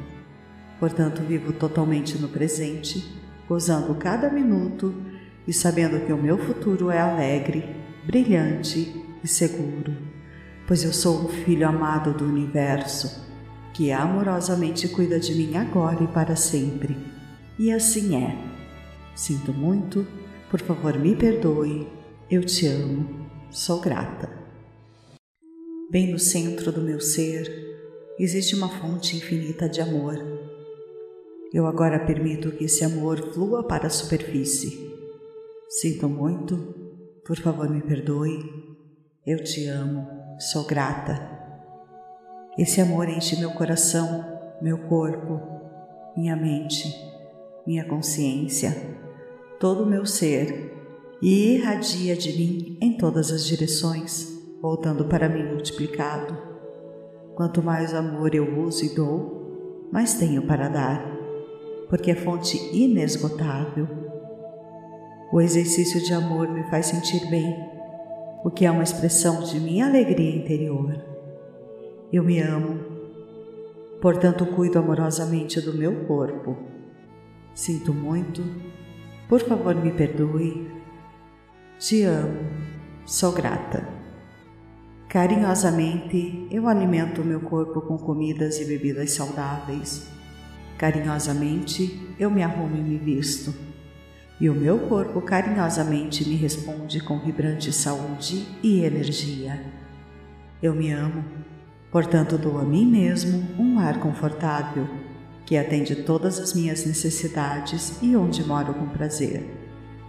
Portanto, 0.80 1.22
vivo 1.22 1.52
totalmente 1.52 2.18
no 2.18 2.30
presente, 2.30 3.06
gozando 3.50 3.94
cada 3.96 4.30
minuto 4.30 4.96
e 5.46 5.52
sabendo 5.52 6.06
que 6.06 6.14
o 6.14 6.18
meu 6.18 6.38
futuro 6.38 6.90
é 6.90 7.00
alegre, 7.00 7.76
brilhante 8.06 8.96
e 9.22 9.28
seguro, 9.28 9.94
pois 10.66 10.82
eu 10.82 10.94
sou 10.94 11.26
um 11.26 11.28
filho 11.28 11.68
amado 11.68 12.14
do 12.14 12.24
universo 12.24 13.28
que 13.74 13.92
amorosamente 13.92 14.88
cuida 14.88 15.20
de 15.20 15.36
mim 15.36 15.58
agora 15.58 16.02
e 16.02 16.08
para 16.08 16.38
sempre. 16.38 16.98
E 17.58 17.74
assim 17.74 18.24
é. 18.24 18.38
Sinto 19.14 19.52
muito, 19.52 20.08
por 20.50 20.62
favor 20.62 20.98
me 20.98 21.14
perdoe, 21.14 21.99
eu 22.30 22.44
te 22.46 22.68
amo, 22.68 23.28
sou 23.50 23.82
grata. 23.82 24.30
Bem 25.90 26.12
no 26.12 26.20
centro 26.20 26.72
do 26.72 26.80
meu 26.80 27.02
ser, 27.02 27.50
existe 28.20 28.54
uma 28.56 28.70
fonte 28.70 29.18
infinita 29.18 29.68
de 29.68 29.82
amor. 29.82 30.16
Eu 31.52 31.66
agora 31.66 32.06
permito 32.06 32.52
que 32.52 32.66
esse 32.66 32.86
amor 32.86 33.34
flua 33.34 33.64
para 33.64 33.88
a 33.88 33.90
superfície. 33.90 34.94
Sinto 35.82 36.08
muito, 36.08 36.56
por 37.26 37.36
favor 37.36 37.68
me 37.68 37.82
perdoe. 37.82 38.38
Eu 39.26 39.44
te 39.44 39.66
amo, 39.66 40.08
sou 40.40 40.68
grata. 40.68 41.20
Esse 42.60 42.80
amor 42.80 43.10
enche 43.10 43.40
meu 43.40 43.50
coração, 43.54 44.24
meu 44.62 44.78
corpo, 44.88 45.42
minha 46.16 46.36
mente, 46.36 46.94
minha 47.66 47.86
consciência, 47.86 48.70
todo 49.60 49.82
o 49.82 49.90
meu 49.90 50.06
ser 50.06 50.79
e 51.22 51.56
irradia 51.56 52.16
de 52.16 52.32
mim 52.38 52.78
em 52.82 52.98
todas 52.98 53.32
as 53.32 53.46
direções, 53.46 54.40
voltando 54.62 55.06
para 55.06 55.28
mim 55.28 55.44
multiplicado. 55.44 56.38
Quanto 57.36 57.64
mais 57.64 57.94
amor 57.94 58.34
eu 58.34 58.60
uso 58.60 58.86
e 58.86 58.96
dou, 58.96 59.88
mais 59.92 60.14
tenho 60.14 60.42
para 60.44 60.70
dar, 60.70 61.04
porque 61.90 62.12
é 62.12 62.16
fonte 62.16 62.58
inesgotável. 62.74 63.88
O 65.32 65.42
exercício 65.42 66.02
de 66.02 66.14
amor 66.14 66.48
me 66.48 66.64
faz 66.70 66.88
sentir 66.88 67.30
bem, 67.30 67.56
o 68.44 68.50
que 68.50 68.66
é 68.66 68.72
uma 68.72 68.84
expressão 68.84 69.42
de 69.42 69.60
minha 69.60 69.88
alegria 69.88 70.36
interior. 70.36 70.96
Eu 72.12 72.24
me 72.24 72.40
amo, 72.40 72.80
portanto 74.02 74.46
cuido 74.46 74.80
amorosamente 74.80 75.62
do 75.62 75.74
meu 75.74 76.06
corpo. 76.06 76.58
Sinto 77.54 77.94
muito, 77.94 78.42
por 79.28 79.42
favor 79.42 79.76
me 79.76 79.92
perdoe. 79.92 80.79
Te 81.80 82.04
amo, 82.04 82.42
sou 83.06 83.32
grata. 83.32 83.88
Carinhosamente, 85.08 86.46
eu 86.52 86.68
alimento 86.68 87.22
o 87.22 87.26
meu 87.26 87.40
corpo 87.40 87.80
com 87.80 87.98
comidas 87.98 88.60
e 88.60 88.66
bebidas 88.66 89.14
saudáveis. 89.14 90.10
Carinhosamente, 90.78 92.14
eu 92.20 92.30
me 92.30 92.44
arrumo 92.44 92.76
e 92.76 92.82
me 92.82 92.98
visto. 92.98 93.56
E 94.42 94.50
o 94.50 94.54
meu 94.54 94.78
corpo 94.90 95.22
carinhosamente 95.22 96.28
me 96.28 96.36
responde 96.36 97.00
com 97.00 97.18
vibrante 97.18 97.72
saúde 97.72 98.46
e 98.62 98.84
energia. 98.84 99.64
Eu 100.62 100.76
me 100.76 100.92
amo, 100.92 101.24
portanto, 101.94 102.38
dou 102.38 102.60
a 102.60 102.66
mim 102.66 102.86
mesmo 102.86 103.58
um 103.58 103.80
ar 103.80 104.02
confortável 104.02 104.86
que 105.46 105.56
atende 105.56 105.96
todas 105.96 106.40
as 106.40 106.54
minhas 106.54 106.86
necessidades 106.86 107.98
e 108.02 108.18
onde 108.18 108.44
moro 108.44 108.74
com 108.74 108.90
prazer. 108.90 109.50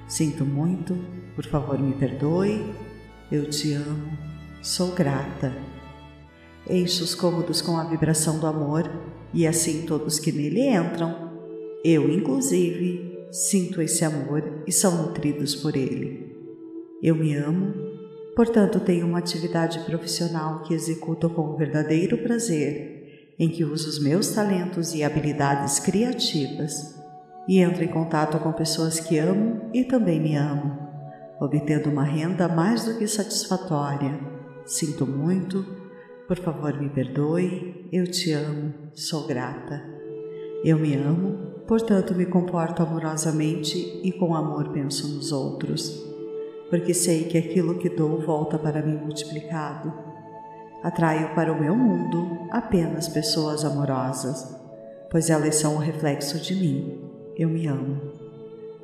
Sinto 0.09 0.45
muito, 0.45 0.99
por 1.41 1.47
favor, 1.47 1.79
me 1.79 1.95
perdoe. 1.95 2.75
Eu 3.33 3.49
te 3.49 3.73
amo 3.73 4.19
Sou 4.61 4.93
grata. 4.93 5.55
Encho 6.69 7.03
os 7.03 7.15
cômodos 7.15 7.63
com 7.63 7.79
a 7.79 7.85
vibração 7.85 8.39
do 8.39 8.47
amor 8.47 8.91
e 9.33 9.47
assim 9.47 9.87
todos 9.87 10.19
que 10.19 10.31
nele 10.31 10.69
entram, 10.69 11.31
eu 11.83 12.11
inclusive, 12.11 13.27
sinto 13.33 13.81
esse 13.81 14.05
amor 14.05 14.63
e 14.67 14.73
são 14.73 15.03
nutridos 15.03 15.55
por 15.55 15.75
ele. 15.75 16.37
Eu 17.03 17.15
me 17.15 17.35
amo, 17.35 17.73
portanto 18.37 18.79
tenho 18.79 19.07
uma 19.07 19.19
atividade 19.19 19.79
profissional 19.87 20.63
que 20.65 20.75
executo 20.75 21.31
com 21.31 21.57
verdadeiro 21.57 22.19
prazer, 22.19 23.33
em 23.39 23.49
que 23.49 23.65
uso 23.65 23.89
os 23.89 23.99
meus 23.99 24.29
talentos 24.29 24.95
e 24.95 25.03
habilidades 25.03 25.79
criativas 25.79 27.01
e 27.49 27.61
entro 27.61 27.83
em 27.83 27.89
contato 27.89 28.39
com 28.41 28.53
pessoas 28.53 29.01
que 29.01 29.17
amo 29.17 29.71
e 29.73 29.85
também 29.85 30.21
me 30.21 30.37
amo, 30.37 30.90
obtendo 31.41 31.91
uma 31.91 32.05
renda 32.05 32.47
mais 32.49 32.85
do 32.85 32.99
que 32.99 33.07
satisfatória 33.07 34.39
Sinto 34.71 35.05
muito, 35.05 35.67
por 36.29 36.37
favor 36.39 36.81
me 36.81 36.89
perdoe, 36.89 37.89
eu 37.91 38.09
te 38.09 38.31
amo, 38.31 38.73
sou 38.95 39.27
grata. 39.27 39.83
Eu 40.65 40.79
me 40.79 40.95
amo, 40.95 41.65
portanto 41.67 42.15
me 42.15 42.25
comporto 42.25 42.81
amorosamente 42.81 44.01
e 44.05 44.13
com 44.13 44.37
amor 44.37 44.69
penso 44.69 45.09
nos 45.09 45.33
outros, 45.33 46.07
porque 46.69 46.95
sei 46.95 47.25
que 47.25 47.37
aquilo 47.37 47.79
que 47.79 47.89
dou 47.89 48.21
volta 48.21 48.57
para 48.61 48.81
mim 48.81 48.97
multiplicado. 48.97 49.93
Atraio 50.85 51.35
para 51.35 51.53
o 51.53 51.61
meu 51.61 51.75
mundo 51.75 52.47
apenas 52.53 53.09
pessoas 53.09 53.65
amorosas, 53.65 54.57
pois 55.11 55.31
elas 55.31 55.57
são 55.57 55.75
o 55.75 55.81
reflexo 55.81 56.39
de 56.39 56.55
mim. 56.55 57.01
Eu 57.37 57.49
me 57.49 57.67
amo. 57.67 58.01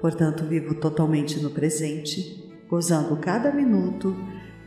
Portanto, 0.00 0.44
vivo 0.44 0.74
totalmente 0.74 1.38
no 1.38 1.50
presente, 1.50 2.45
gozando 2.68 3.16
cada 3.16 3.52
minuto 3.52 4.16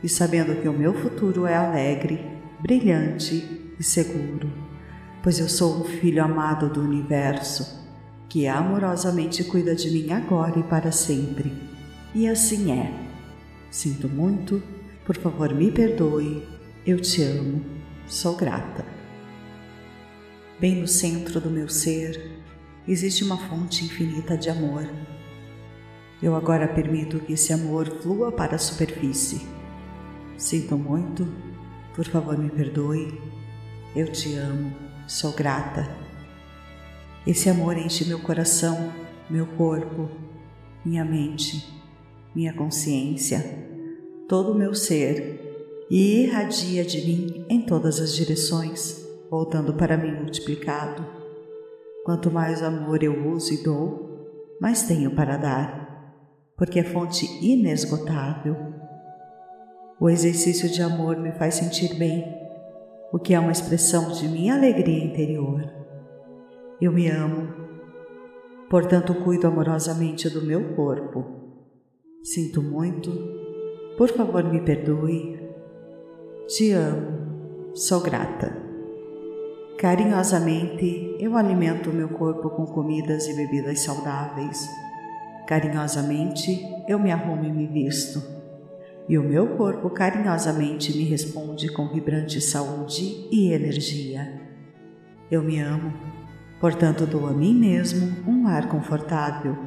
e 0.02 0.08
sabendo 0.08 0.60
que 0.60 0.68
o 0.68 0.72
meu 0.72 0.94
futuro 0.94 1.46
é 1.46 1.54
alegre, 1.54 2.24
brilhante 2.60 3.74
e 3.78 3.82
seguro, 3.82 4.50
pois 5.22 5.38
eu 5.38 5.48
sou 5.48 5.80
um 5.80 5.84
filho 5.84 6.22
amado 6.22 6.68
do 6.68 6.80
universo 6.80 7.80
que 8.28 8.46
amorosamente 8.46 9.42
cuida 9.42 9.74
de 9.74 9.90
mim 9.90 10.12
agora 10.12 10.58
e 10.58 10.62
para 10.62 10.92
sempre. 10.92 11.52
E 12.14 12.28
assim 12.28 12.70
é. 12.70 12.92
Sinto 13.70 14.08
muito, 14.08 14.62
por 15.04 15.16
favor 15.16 15.52
me 15.52 15.70
perdoe, 15.70 16.46
eu 16.86 17.00
te 17.00 17.22
amo, 17.22 17.60
sou 18.06 18.36
grata. 18.36 18.84
Bem 20.60 20.80
no 20.80 20.86
centro 20.86 21.40
do 21.40 21.50
meu 21.50 21.68
ser 21.68 22.40
existe 22.86 23.24
uma 23.24 23.36
fonte 23.36 23.84
infinita 23.84 24.36
de 24.36 24.48
amor. 24.48 24.88
Eu 26.22 26.34
agora 26.34 26.68
permito 26.68 27.18
que 27.20 27.32
esse 27.32 27.52
amor 27.52 27.86
flua 28.02 28.30
para 28.30 28.56
a 28.56 28.58
superfície 28.58 29.60
Sinto 30.40 30.74
muito, 30.74 31.28
por 31.94 32.06
favor 32.06 32.38
me 32.38 32.48
perdoe. 32.48 33.20
Eu 33.94 34.10
te 34.10 34.36
amo, 34.36 34.74
sou 35.06 35.32
grata. 35.32 35.86
Esse 37.26 37.50
amor 37.50 37.76
enche 37.76 38.06
meu 38.06 38.18
coração, 38.20 38.90
meu 39.28 39.46
corpo, 39.46 40.08
minha 40.82 41.04
mente, 41.04 41.62
minha 42.34 42.54
consciência, 42.54 43.44
todo 44.26 44.52
o 44.52 44.54
meu 44.54 44.72
ser 44.72 45.84
e 45.90 46.22
irradia 46.22 46.86
de 46.86 47.04
mim 47.04 47.44
em 47.50 47.60
todas 47.66 48.00
as 48.00 48.14
direções, 48.14 49.06
voltando 49.30 49.74
para 49.74 49.98
mim 49.98 50.12
multiplicado. 50.12 51.04
Quanto 52.02 52.30
mais 52.30 52.62
amor 52.62 53.02
eu 53.02 53.28
uso 53.28 53.52
e 53.52 53.62
dou, 53.62 54.56
mais 54.58 54.84
tenho 54.84 55.14
para 55.14 55.36
dar, 55.36 55.79
porque 56.60 56.78
é 56.78 56.84
fonte 56.84 57.24
inesgotável 57.40 58.54
o 59.98 60.10
exercício 60.10 60.68
de 60.68 60.82
amor 60.82 61.16
me 61.16 61.32
faz 61.32 61.54
sentir 61.54 61.94
bem, 61.94 62.22
o 63.10 63.18
que 63.18 63.32
é 63.32 63.40
uma 63.40 63.50
expressão 63.50 64.12
de 64.12 64.28
minha 64.28 64.54
alegria 64.54 65.02
interior. 65.02 65.72
Eu 66.78 66.92
me 66.92 67.08
amo, 67.08 67.48
portanto 68.68 69.14
cuido 69.14 69.46
amorosamente 69.46 70.28
do 70.28 70.42
meu 70.42 70.74
corpo. 70.74 71.24
Sinto 72.22 72.60
muito, 72.62 73.10
por 73.96 74.10
favor 74.10 74.44
me 74.44 74.60
perdoe. 74.60 75.40
Te 76.46 76.72
amo, 76.72 77.72
sou 77.74 78.02
grata. 78.02 78.54
Carinhosamente 79.78 81.16
eu 81.18 81.38
alimento 81.38 81.88
o 81.88 81.94
meu 81.94 82.10
corpo 82.10 82.50
com 82.50 82.66
comidas 82.66 83.26
e 83.28 83.34
bebidas 83.34 83.80
saudáveis. 83.80 84.68
Carinhosamente 85.50 86.64
eu 86.86 86.96
me 86.96 87.10
arrumo 87.10 87.44
e 87.44 87.50
me 87.50 87.66
visto. 87.66 88.22
E 89.08 89.18
o 89.18 89.22
meu 89.24 89.56
corpo 89.56 89.90
carinhosamente 89.90 90.96
me 90.96 91.02
responde 91.02 91.68
com 91.72 91.88
vibrante 91.88 92.40
saúde 92.40 93.26
e 93.32 93.52
energia. 93.52 94.42
Eu 95.28 95.42
me 95.42 95.58
amo, 95.58 95.92
portanto 96.60 97.04
dou 97.04 97.26
a 97.26 97.32
mim 97.32 97.52
mesmo 97.52 98.30
um 98.30 98.44
lar 98.44 98.68
confortável 98.68 99.58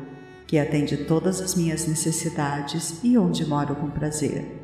que 0.48 0.58
atende 0.58 0.96
todas 0.96 1.42
as 1.42 1.54
minhas 1.54 1.86
necessidades 1.86 3.04
e 3.04 3.18
onde 3.18 3.46
moro 3.46 3.76
com 3.76 3.90
prazer. 3.90 4.58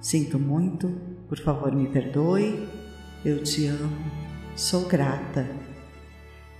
Sinto 0.00 0.36
muito, 0.36 1.00
por 1.28 1.38
favor 1.38 1.72
me 1.72 1.86
perdoe, 1.86 2.68
eu 3.24 3.40
te 3.40 3.68
amo, 3.68 4.10
sou 4.56 4.88
grata. 4.88 5.46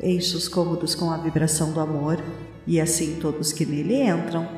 Encho 0.00 0.36
os 0.36 0.46
cômodos 0.46 0.94
com 0.94 1.10
a 1.10 1.16
vibração 1.16 1.72
do 1.72 1.80
amor 1.80 2.22
e 2.66 2.80
assim 2.80 3.18
todos 3.20 3.52
que 3.52 3.64
nele 3.64 4.02
entram, 4.02 4.48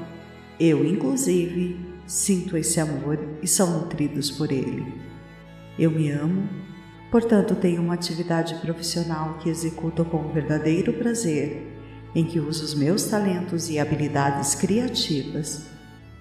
eu 0.59 0.85
inclusive, 0.85 1.79
sinto 2.07 2.57
esse 2.57 2.81
amor 2.81 3.19
e 3.43 3.47
são 3.47 3.81
nutridos 3.81 4.31
por 4.31 4.51
ele. 4.51 4.85
Eu 5.79 5.91
me 5.91 6.11
amo, 6.11 6.49
portanto 7.11 7.55
tenho 7.55 7.83
uma 7.83 7.95
atividade 7.95 8.55
profissional 8.57 9.39
que 9.39 9.51
executo 9.51 10.05
com 10.05 10.33
verdadeiro 10.33 10.93
prazer, 10.95 11.67
em 12.15 12.25
que 12.25 12.41
uso 12.41 12.65
os 12.65 12.75
meus 12.75 13.05
talentos 13.05 13.69
e 13.69 13.79
habilidades 13.79 14.55
criativas 14.55 15.67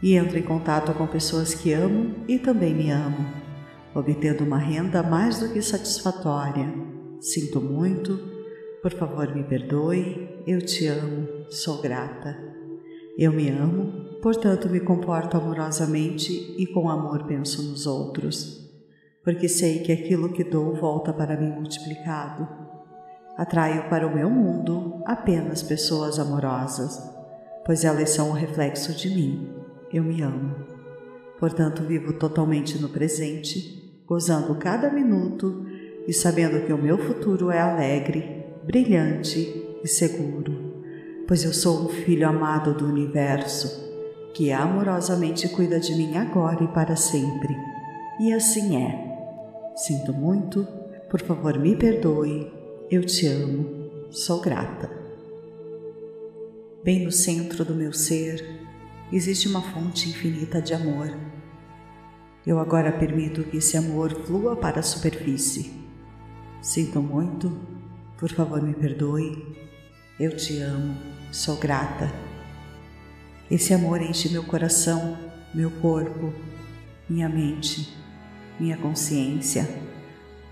e 0.04 0.14
entro 0.14 0.38
em 0.38 0.44
contato 0.44 0.94
com 0.94 1.08
pessoas 1.08 1.56
que 1.56 1.74
amo 1.74 2.16
e 2.28 2.38
também 2.38 2.76
me 2.76 2.92
amam, 2.92 3.26
obtendo 3.96 4.44
uma 4.44 4.58
renda 4.58 5.02
mais 5.02 5.40
do 5.40 5.50
que 5.50 5.62
satisfatória. 5.62 6.72
Sinto 7.20 7.60
muito, 7.60 8.37
por 8.88 8.94
favor 8.94 9.36
me 9.36 9.44
perdoe, 9.44 10.44
eu 10.48 10.62
te 10.62 10.88
amo, 10.88 11.28
sou 11.50 11.82
grata. 11.82 12.38
Eu 13.18 13.34
me 13.34 13.50
amo, 13.50 14.18
portanto 14.22 14.70
me 14.70 14.80
comporto 14.80 15.36
amorosamente 15.36 16.56
e 16.58 16.66
com 16.68 16.90
amor 16.90 17.26
penso 17.26 17.62
nos 17.64 17.86
outros, 17.86 18.66
porque 19.26 19.50
sei 19.50 19.80
que 19.80 19.92
aquilo 19.92 20.32
que 20.32 20.42
dou 20.42 20.74
volta 20.74 21.12
para 21.12 21.36
mim 21.36 21.50
multiplicado. 21.50 22.48
Atraio 23.36 23.90
para 23.90 24.08
o 24.08 24.16
meu 24.16 24.30
mundo 24.30 25.02
apenas 25.06 25.62
pessoas 25.62 26.18
amorosas, 26.18 26.98
pois 27.66 27.84
elas 27.84 28.12
são 28.12 28.30
o 28.30 28.34
reflexo 28.34 28.96
de 28.96 29.10
mim 29.10 29.50
eu 29.92 30.02
me 30.02 30.22
amo. 30.22 30.56
Portanto, 31.38 31.84
vivo 31.84 32.14
totalmente 32.14 32.82
no 32.82 32.88
presente, 32.88 34.02
gozando 34.08 34.56
cada 34.56 34.90
minuto 34.90 35.66
e 36.08 36.14
sabendo 36.14 36.66
que 36.66 36.72
o 36.72 36.82
meu 36.82 36.98
futuro 36.98 37.52
é 37.52 37.60
alegre, 37.60 38.37
brilhante 38.68 39.80
e 39.82 39.88
seguro, 39.88 40.84
pois 41.26 41.46
eu 41.46 41.54
sou 41.54 41.86
um 41.86 41.88
filho 41.88 42.28
amado 42.28 42.74
do 42.74 42.86
universo 42.86 43.88
que 44.34 44.52
amorosamente 44.52 45.48
cuida 45.48 45.80
de 45.80 45.96
mim 45.96 46.18
agora 46.18 46.66
e 46.66 46.68
para 46.68 46.98
sempre. 46.98 47.56
E 48.20 48.34
assim 48.34 48.76
é. 48.76 49.08
Sinto 49.74 50.14
muito, 50.14 50.68
por 51.10 51.22
favor 51.22 51.58
me 51.58 51.78
perdoe, 51.78 52.52
eu 52.92 53.06
te 53.06 53.26
amo, 53.26 53.90
sou 54.12 54.42
grata. 54.42 54.92
Bem 56.84 57.06
no 57.06 57.12
centro 57.12 57.64
do 57.64 57.74
meu 57.74 57.94
ser, 57.94 58.46
existe 59.14 59.48
uma 59.48 59.62
fonte 59.62 60.10
infinita 60.10 60.62
de 60.62 60.74
amor. 60.74 61.18
Eu 62.46 62.60
agora 62.60 62.92
permito 62.92 63.46
que 63.46 63.58
esse 63.58 63.78
amor 63.78 64.12
flua 64.26 64.58
para 64.58 64.82
a 64.82 64.84
superfície. 64.84 65.72
Sinto 66.62 67.02
muito, 67.02 67.78
por 68.18 68.32
favor 68.32 68.62
me 68.62 68.74
perdoe. 68.74 69.56
Eu 70.20 70.36
te 70.36 70.60
amo, 70.60 70.98
sou 71.32 71.58
grata. 71.58 72.12
Esse 73.50 73.74
amor 73.74 74.02
enche 74.02 74.30
meu 74.30 74.44
coração, 74.44 75.18
meu 75.54 75.72
corpo, 75.72 76.34
minha 77.08 77.30
mente, 77.30 77.96
minha 78.60 78.76
consciência, 78.78 79.70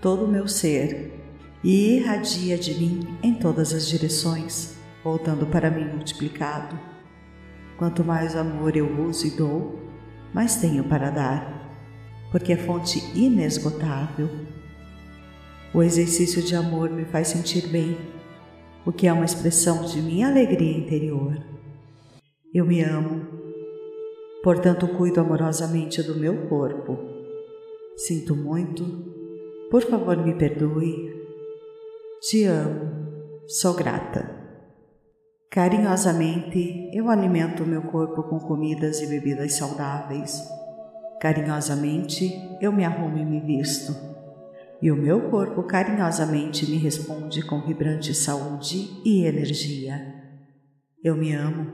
todo 0.00 0.24
o 0.24 0.28
meu 0.28 0.48
ser 0.48 1.12
e 1.62 1.96
irradia 1.96 2.56
de 2.56 2.74
mim 2.74 3.18
em 3.22 3.34
todas 3.34 3.72
as 3.74 3.88
direções, 3.88 4.76
voltando 5.02 5.46
para 5.46 5.70
mim 5.70 5.84
multiplicado. 5.84 6.78
Quanto 7.76 8.04
mais 8.04 8.36
amor 8.36 8.76
eu 8.76 9.04
uso 9.06 9.26
e 9.26 9.30
dou, 9.30 9.82
mais 10.32 10.56
tenho 10.56 10.84
para 10.84 11.10
dar, 11.10 11.76
porque 12.30 12.52
é 12.52 12.56
fonte 12.56 12.98
inesgotável. 13.14 14.30
O 15.76 15.82
exercício 15.82 16.40
de 16.40 16.56
amor 16.56 16.88
me 16.88 17.04
faz 17.04 17.28
sentir 17.28 17.68
bem, 17.68 17.98
o 18.86 18.90
que 18.90 19.06
é 19.06 19.12
uma 19.12 19.26
expressão 19.26 19.84
de 19.84 20.00
minha 20.00 20.26
alegria 20.26 20.74
interior. 20.74 21.36
Eu 22.54 22.64
me 22.64 22.80
amo, 22.80 23.26
portanto 24.42 24.88
cuido 24.88 25.20
amorosamente 25.20 26.02
do 26.02 26.14
meu 26.14 26.48
corpo. 26.48 26.96
Sinto 27.94 28.34
muito, 28.34 28.84
por 29.70 29.82
favor 29.82 30.16
me 30.16 30.34
perdoe. 30.34 31.14
Te 32.22 32.44
amo, 32.44 33.44
sou 33.46 33.74
grata. 33.74 34.34
Carinhosamente 35.50 36.88
eu 36.94 37.10
alimento 37.10 37.64
o 37.64 37.66
meu 37.66 37.82
corpo 37.82 38.22
com 38.22 38.40
comidas 38.40 39.02
e 39.02 39.08
bebidas 39.08 39.52
saudáveis. 39.52 40.42
Carinhosamente 41.20 42.32
eu 42.62 42.72
me 42.72 42.82
arrumo 42.82 43.18
e 43.18 43.24
me 43.26 43.40
visto. 43.40 44.15
E 44.80 44.90
o 44.90 44.96
meu 44.96 45.30
corpo 45.30 45.62
carinhosamente 45.62 46.68
me 46.70 46.76
responde 46.76 47.42
com 47.42 47.60
vibrante 47.62 48.14
saúde 48.14 49.00
e 49.04 49.24
energia. 49.24 50.14
Eu 51.02 51.16
me 51.16 51.32
amo, 51.32 51.66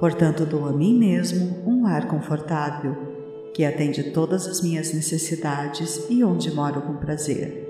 portanto 0.00 0.44
dou 0.44 0.66
a 0.66 0.72
mim 0.72 0.98
mesmo 0.98 1.62
um 1.66 1.84
lar 1.84 2.08
confortável 2.08 3.12
que 3.54 3.64
atende 3.64 4.10
todas 4.12 4.46
as 4.46 4.62
minhas 4.62 4.92
necessidades 4.92 6.06
e 6.08 6.24
onde 6.24 6.50
moro 6.52 6.82
com 6.82 6.96
prazer. 6.96 7.68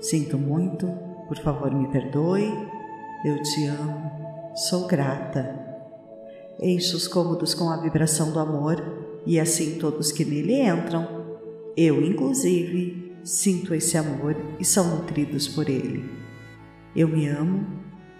Sinto 0.00 0.38
muito, 0.38 0.86
por 1.28 1.36
favor 1.38 1.72
me 1.72 1.86
perdoe, 1.88 2.52
eu 3.24 3.42
te 3.42 3.66
amo 3.66 4.18
sou 4.58 4.88
grata. 4.88 5.56
Encho 6.60 6.96
os 6.96 7.06
cômodos 7.06 7.54
com 7.54 7.70
a 7.70 7.76
vibração 7.76 8.32
do 8.32 8.40
amor 8.40 8.82
e 9.24 9.38
assim 9.38 9.78
todos 9.78 10.10
que 10.10 10.24
nele 10.24 10.60
entram, 10.60 11.06
eu 11.76 12.02
inclusive, 12.02 13.07
sinto 13.28 13.74
esse 13.74 13.98
amor 13.98 14.34
e 14.58 14.64
são 14.64 14.96
nutridos 14.96 15.46
por 15.46 15.68
ele. 15.68 16.10
Eu 16.96 17.06
me 17.06 17.28
amo, 17.28 17.66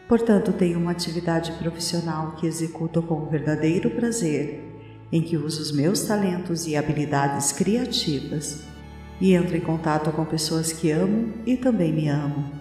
portanto 0.06 0.52
tenho 0.52 0.78
uma 0.78 0.90
atividade 0.90 1.50
profissional 1.52 2.32
que 2.32 2.46
executo 2.46 3.00
com 3.00 3.26
verdadeiro 3.26 3.90
prazer, 3.90 4.62
em 5.10 5.22
que 5.22 5.38
uso 5.38 5.62
os 5.62 5.72
meus 5.72 6.02
talentos 6.02 6.66
e 6.66 6.76
habilidades 6.76 7.52
criativas 7.52 8.62
e 9.18 9.32
entro 9.32 9.56
em 9.56 9.60
contato 9.60 10.12
com 10.12 10.26
pessoas 10.26 10.74
que 10.74 10.90
amo 10.90 11.32
e 11.46 11.56
também 11.56 11.90
me 11.90 12.08
amam, 12.08 12.52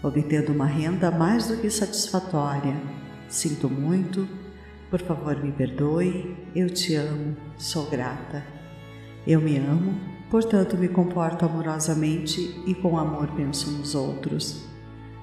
obtendo 0.00 0.52
uma 0.52 0.66
renda 0.66 1.10
mais 1.10 1.48
do 1.48 1.56
que 1.56 1.68
satisfatória. 1.68 2.76
Sinto 3.28 3.68
muito, 3.68 4.28
por 4.88 5.00
favor 5.00 5.36
me 5.42 5.50
perdoe, 5.50 6.36
eu 6.54 6.70
te 6.70 6.94
amo, 6.94 7.36
sou 7.56 7.90
grata. 7.90 8.44
Eu 9.26 9.40
me 9.40 9.58
amo, 9.58 10.17
portanto 10.30 10.76
me 10.76 10.88
comporto 10.88 11.44
amorosamente 11.44 12.62
e 12.66 12.74
com 12.74 12.98
amor 12.98 13.28
penso 13.34 13.70
nos 13.70 13.94
outros, 13.94 14.62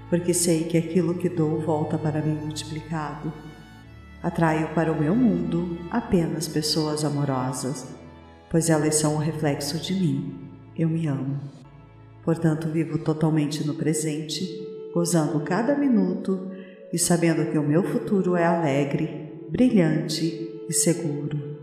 porque 0.09 0.33
sei 0.33 0.63
que 0.63 0.77
aquilo 0.77 1.15
que 1.15 1.29
dou 1.29 1.59
volta 1.61 1.97
para 1.97 2.21
mim 2.21 2.35
multiplicado. 2.35 3.31
Atraio 4.21 4.69
para 4.73 4.91
o 4.91 4.99
meu 4.99 5.15
mundo 5.15 5.77
apenas 5.91 6.47
pessoas 6.47 7.05
amorosas, 7.05 7.87
pois 8.49 8.69
elas 8.69 8.95
são 8.95 9.15
o 9.15 9.19
reflexo 9.19 9.77
de 9.77 9.93
mim. 9.93 10.49
Eu 10.75 10.89
me 10.89 11.05
amo. 11.05 11.39
Portanto, 12.23 12.67
vivo 12.69 12.97
totalmente 12.97 13.65
no 13.65 13.75
presente, 13.75 14.43
gozando 14.93 15.39
cada 15.41 15.75
minuto 15.77 16.49
e 16.91 16.97
sabendo 16.97 17.51
que 17.51 17.57
o 17.57 17.63
meu 17.63 17.83
futuro 17.83 18.35
é 18.35 18.45
alegre, 18.45 19.31
brilhante 19.49 20.63
e 20.67 20.73
seguro, 20.73 21.59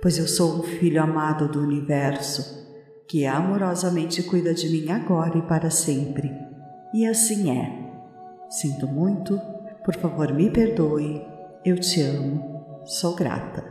pois 0.00 0.16
eu 0.16 0.28
sou 0.28 0.60
um 0.60 0.62
filho 0.62 1.02
amado 1.02 1.48
do 1.48 1.60
universo 1.60 2.63
que 3.06 3.26
amorosamente 3.26 4.22
cuida 4.22 4.54
de 4.54 4.68
mim 4.68 4.90
agora 4.90 5.38
e 5.38 5.42
para 5.42 5.70
sempre. 5.70 6.30
E 6.92 7.06
assim 7.06 7.50
é. 7.50 7.84
Sinto 8.48 8.86
muito, 8.86 9.40
por 9.84 9.94
favor 9.96 10.32
me 10.32 10.50
perdoe, 10.50 11.22
eu 11.64 11.78
te 11.78 12.00
amo, 12.00 12.82
sou 12.84 13.14
grata. 13.14 13.64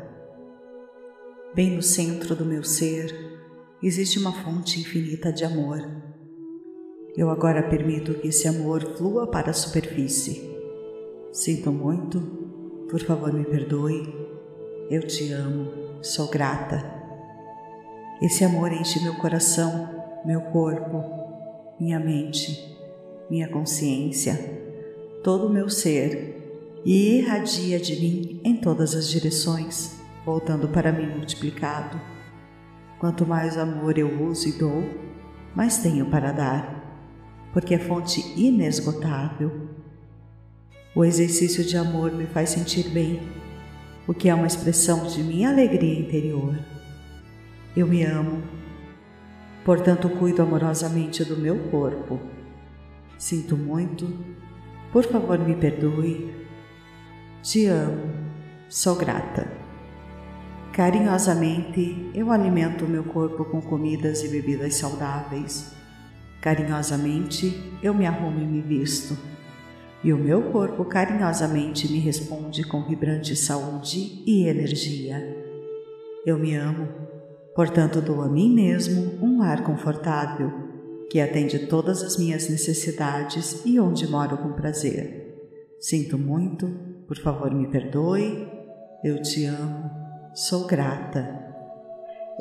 Bem 1.55 1.75
no 1.75 1.81
centro 1.81 2.35
do 2.35 2.45
meu 2.45 2.63
ser 2.63 3.13
existe 3.81 4.17
uma 4.19 4.31
fonte 4.31 4.79
infinita 4.79 5.31
de 5.31 5.43
amor. 5.43 5.79
Eu 7.15 7.29
agora 7.29 7.69
permito 7.69 8.15
que 8.15 8.29
esse 8.29 8.47
amor 8.47 8.95
flua 8.97 9.27
para 9.27 9.51
a 9.51 9.53
superfície 9.53 10.53
Sinto 11.33 11.71
muito, 11.71 12.21
por 12.87 13.01
favor 13.01 13.33
me 13.33 13.43
perdoe. 13.43 14.03
Eu 14.87 15.01
te 15.07 15.33
amo, 15.33 15.67
sou 16.03 16.29
grata. 16.29 17.02
Esse 18.23 18.45
amor 18.45 18.71
enche 18.71 19.03
meu 19.03 19.15
coração, 19.15 19.89
meu 20.23 20.39
corpo, 20.39 21.03
minha 21.77 21.99
mente, 21.99 22.73
minha 23.29 23.49
consciência, 23.49 24.39
todo 25.21 25.47
o 25.47 25.49
meu 25.49 25.69
ser 25.69 26.81
e 26.85 27.17
irradia 27.17 27.77
de 27.77 27.99
mim 27.99 28.39
em 28.41 28.55
todas 28.55 28.95
as 28.95 29.09
direções, 29.09 29.99
voltando 30.25 30.69
para 30.69 30.89
mim 30.89 31.05
multiplicado. 31.17 31.99
Quanto 32.97 33.27
mais 33.27 33.57
amor 33.57 33.97
eu 33.97 34.23
uso 34.23 34.47
e 34.47 34.53
dou, 34.53 34.85
mais 35.53 35.79
tenho 35.79 36.05
para 36.05 36.31
dar, 36.31 37.51
porque 37.51 37.75
é 37.75 37.79
fonte 37.79 38.21
inesgotável. 38.39 39.67
O 40.95 41.03
exercício 41.03 41.61
de 41.61 41.75
amor 41.75 42.13
me 42.13 42.25
faz 42.27 42.51
sentir 42.51 42.87
bem, 42.87 43.19
o 44.07 44.13
que 44.13 44.29
é 44.29 44.33
uma 44.33 44.47
expressão 44.47 45.07
de 45.07 45.21
minha 45.21 45.49
alegria 45.49 45.99
interior. 45.99 46.57
Eu 47.75 47.87
me 47.87 48.03
amo, 48.03 48.43
portanto 49.65 50.09
cuido 50.09 50.41
amorosamente 50.41 51.23
do 51.23 51.37
meu 51.37 51.57
corpo. 51.69 52.19
Sinto 53.17 53.57
muito, 53.57 54.07
por 54.91 55.03
favor 55.03 55.39
me 55.39 55.55
perdoe 55.55 56.43
te 57.43 57.65
amo, 57.65 58.09
sou 58.69 58.95
grata. 58.95 59.45
Carinhosamente 60.71 62.09
eu 62.15 62.31
alimento 62.31 62.85
o 62.85 62.87
meu 62.87 63.03
corpo 63.03 63.43
com 63.43 63.61
comidas 63.61 64.23
e 64.23 64.29
bebidas 64.29 64.75
saudáveis. 64.75 65.75
Carinhosamente 66.39 67.77
eu 67.83 67.93
me 67.93 68.05
arrumo 68.05 68.39
e 68.39 68.45
me 68.45 68.61
visto. 68.61 69.17
E 70.01 70.13
o 70.13 70.17
meu 70.17 70.53
corpo 70.53 70.85
carinhosamente 70.85 71.91
me 71.91 71.99
responde 71.99 72.63
com 72.63 72.87
vibrante 72.87 73.35
saúde 73.35 74.23
e 74.25 74.47
energia. 74.47 75.21
Eu 76.25 76.39
me 76.39 76.55
amo, 76.55 76.87
portanto 77.55 78.01
dou 78.01 78.21
a 78.21 78.29
mim 78.29 78.53
mesmo 78.53 79.23
um 79.23 79.39
lar 79.39 79.63
confortável 79.63 80.51
que 81.09 81.19
atende 81.19 81.67
todas 81.67 82.01
as 82.01 82.17
minhas 82.17 82.49
necessidades 82.49 83.63
e 83.65 83.79
onde 83.79 84.07
moro 84.07 84.37
com 84.37 84.53
prazer. 84.53 85.37
Sinto 85.79 86.17
muito, 86.17 86.67
por 87.07 87.17
favor, 87.17 87.53
me 87.53 87.67
perdoe. 87.67 88.47
Eu 89.03 89.21
te 89.21 89.45
amo. 89.45 89.91
Sou 90.33 90.65
grata. 90.65 91.39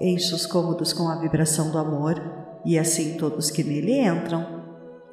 Encho 0.00 0.34
os 0.34 0.46
cômodos 0.46 0.92
com 0.92 1.08
a 1.08 1.20
vibração 1.20 1.70
do 1.70 1.76
amor 1.76 2.14
e 2.64 2.78
assim 2.78 3.16
todos 3.18 3.50
que 3.50 3.62
nele 3.62 3.98
entram, 3.98 4.62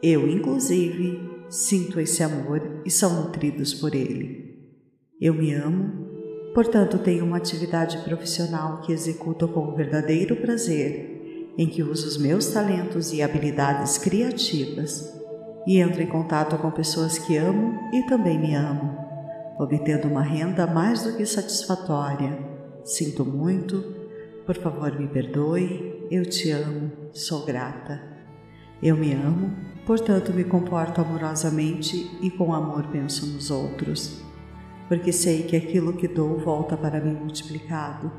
eu 0.01 0.27
inclusive, 0.29 1.19
sinto 1.49 1.99
esse 1.99 2.23
amor 2.23 2.81
e 2.85 2.91
são 2.91 3.23
nutridos 3.23 3.73
por 3.73 3.93
ele. 3.93 4.57
Eu 5.19 5.33
me 5.33 5.53
amo, 5.53 6.18
portanto 6.53 6.97
tenho 6.97 7.25
uma 7.25 7.38
atividade 7.38 7.97
profissional 7.99 8.81
que 8.81 8.91
executo 8.91 9.47
com 9.47 9.73
verdadeiro 9.75 10.35
prazer, 10.35 11.53
em 11.57 11.67
que 11.67 11.83
uso 11.83 12.07
os 12.07 12.17
meus 12.17 12.47
talentos 12.47 13.12
e 13.12 13.21
habilidades 13.21 13.97
criativas 13.97 15.13
e 15.67 15.77
entro 15.77 16.01
em 16.01 16.07
contato 16.07 16.57
com 16.57 16.71
pessoas 16.71 17.17
que 17.19 17.38
amo 17.38 17.77
e 17.93 18.03
também 18.03 18.39
me 18.39 18.55
amam 18.55 19.09
obtendo 19.59 20.07
uma 20.07 20.21
renda 20.21 20.65
mais 20.65 21.03
do 21.03 21.17
que 21.17 21.25
satisfatória. 21.25 22.39
Sinto 22.85 23.25
muito, 23.25 23.83
por 24.45 24.55
favor 24.55 24.97
me 24.97 25.07
perdoe, 25.07 26.07
eu 26.09 26.25
te 26.25 26.49
amo, 26.51 26.89
sou 27.12 27.45
grata. 27.45 28.01
Eu 28.81 28.95
me 28.95 29.12
amo, 29.12 29.53
portanto 29.85 30.31
me 30.31 30.45
comporto 30.45 31.01
amorosamente 31.01 32.09
e 32.21 32.31
com 32.31 32.53
amor 32.53 32.88
penso 32.88 33.25
nos 33.25 33.51
outros, 33.51 34.23
porque 34.89 35.13
sei 35.13 35.43
que 35.43 35.56
aquilo 35.56 35.93
que 35.93 36.08
dou 36.08 36.39
volta 36.39 36.75
para 36.75 36.99
mim 36.99 37.13
multiplicado. 37.13 38.12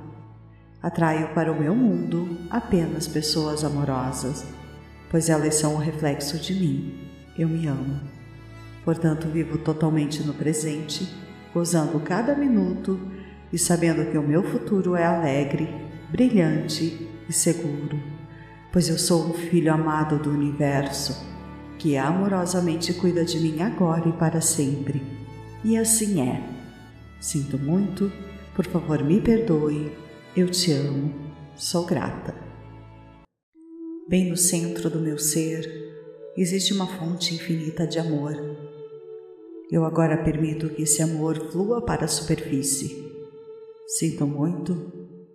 Atraio 0.81 1.35
para 1.35 1.53
o 1.53 1.61
meu 1.61 1.75
mundo 1.75 2.39
apenas 2.49 3.09
pessoas 3.09 3.65
amorosas, 3.65 4.47
pois 5.11 5.29
elas 5.29 5.57
são 5.57 5.75
o 5.75 5.79
reflexo 5.79 6.39
de 6.39 6.55
mim. 6.55 7.09
Eu 7.37 7.49
me 7.49 7.67
amo. 7.67 8.01
Portanto, 8.85 9.27
vivo 9.27 9.59
totalmente 9.59 10.23
no 10.23 10.33
presente 10.33 11.07
gozando 11.53 11.99
cada 11.99 12.37
minuto 12.37 13.01
e 13.53 13.59
sabendo 13.59 14.09
que 14.09 14.17
o 14.17 14.23
meu 14.23 14.45
futuro 14.45 14.95
é 14.95 15.05
alegre, 15.05 15.69
brilhante 16.09 17.09
e 17.29 17.33
seguro, 17.33 18.01
pois 18.71 18.89
eu 18.89 18.97
sou 18.97 19.29
um 19.29 19.33
filho 19.33 19.73
amado 19.73 20.17
do 20.21 20.31
universo 20.31 21.29
que 21.77 21.97
amorosamente 21.97 22.93
cuida 22.93 23.25
de 23.25 23.41
mim 23.41 23.61
agora 23.61 24.09
e 24.09 24.13
para 24.13 24.41
sempre. 24.41 25.03
E 25.65 25.77
assim 25.77 26.21
é. 26.21 26.60
Sinto 27.21 27.59
muito, 27.59 28.11
por 28.57 28.67
favor 28.67 29.05
me 29.05 29.21
perdoe, 29.21 29.93
eu 30.37 30.49
te 30.51 30.73
amo, 30.73 31.15
sou 31.55 31.85
grata. 31.85 32.35
Bem 34.09 34.31
no 34.31 34.37
centro 34.37 34.89
do 34.91 34.99
meu 34.99 35.19
ser 35.19 35.69
existe 36.37 36.73
uma 36.73 36.87
fonte 36.87 37.35
infinita 37.35 37.87
de 37.87 37.99
amor 37.99 38.61
eu 39.71 39.85
agora 39.85 40.25
permito 40.25 40.69
que 40.71 40.83
esse 40.83 41.01
amor 41.01 41.53
flua 41.53 41.81
para 41.81 42.05
a 42.05 42.09
superfície. 42.09 43.09
Sinto 43.87 44.27
muito, 44.27 44.75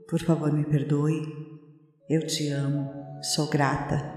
por 0.09 0.19
favor 0.19 0.51
me 0.51 0.65
perdoe. 0.65 1.21
Eu 2.09 2.27
te 2.27 2.49
amo, 2.49 2.91
sou 3.21 3.47
grata. 3.47 4.13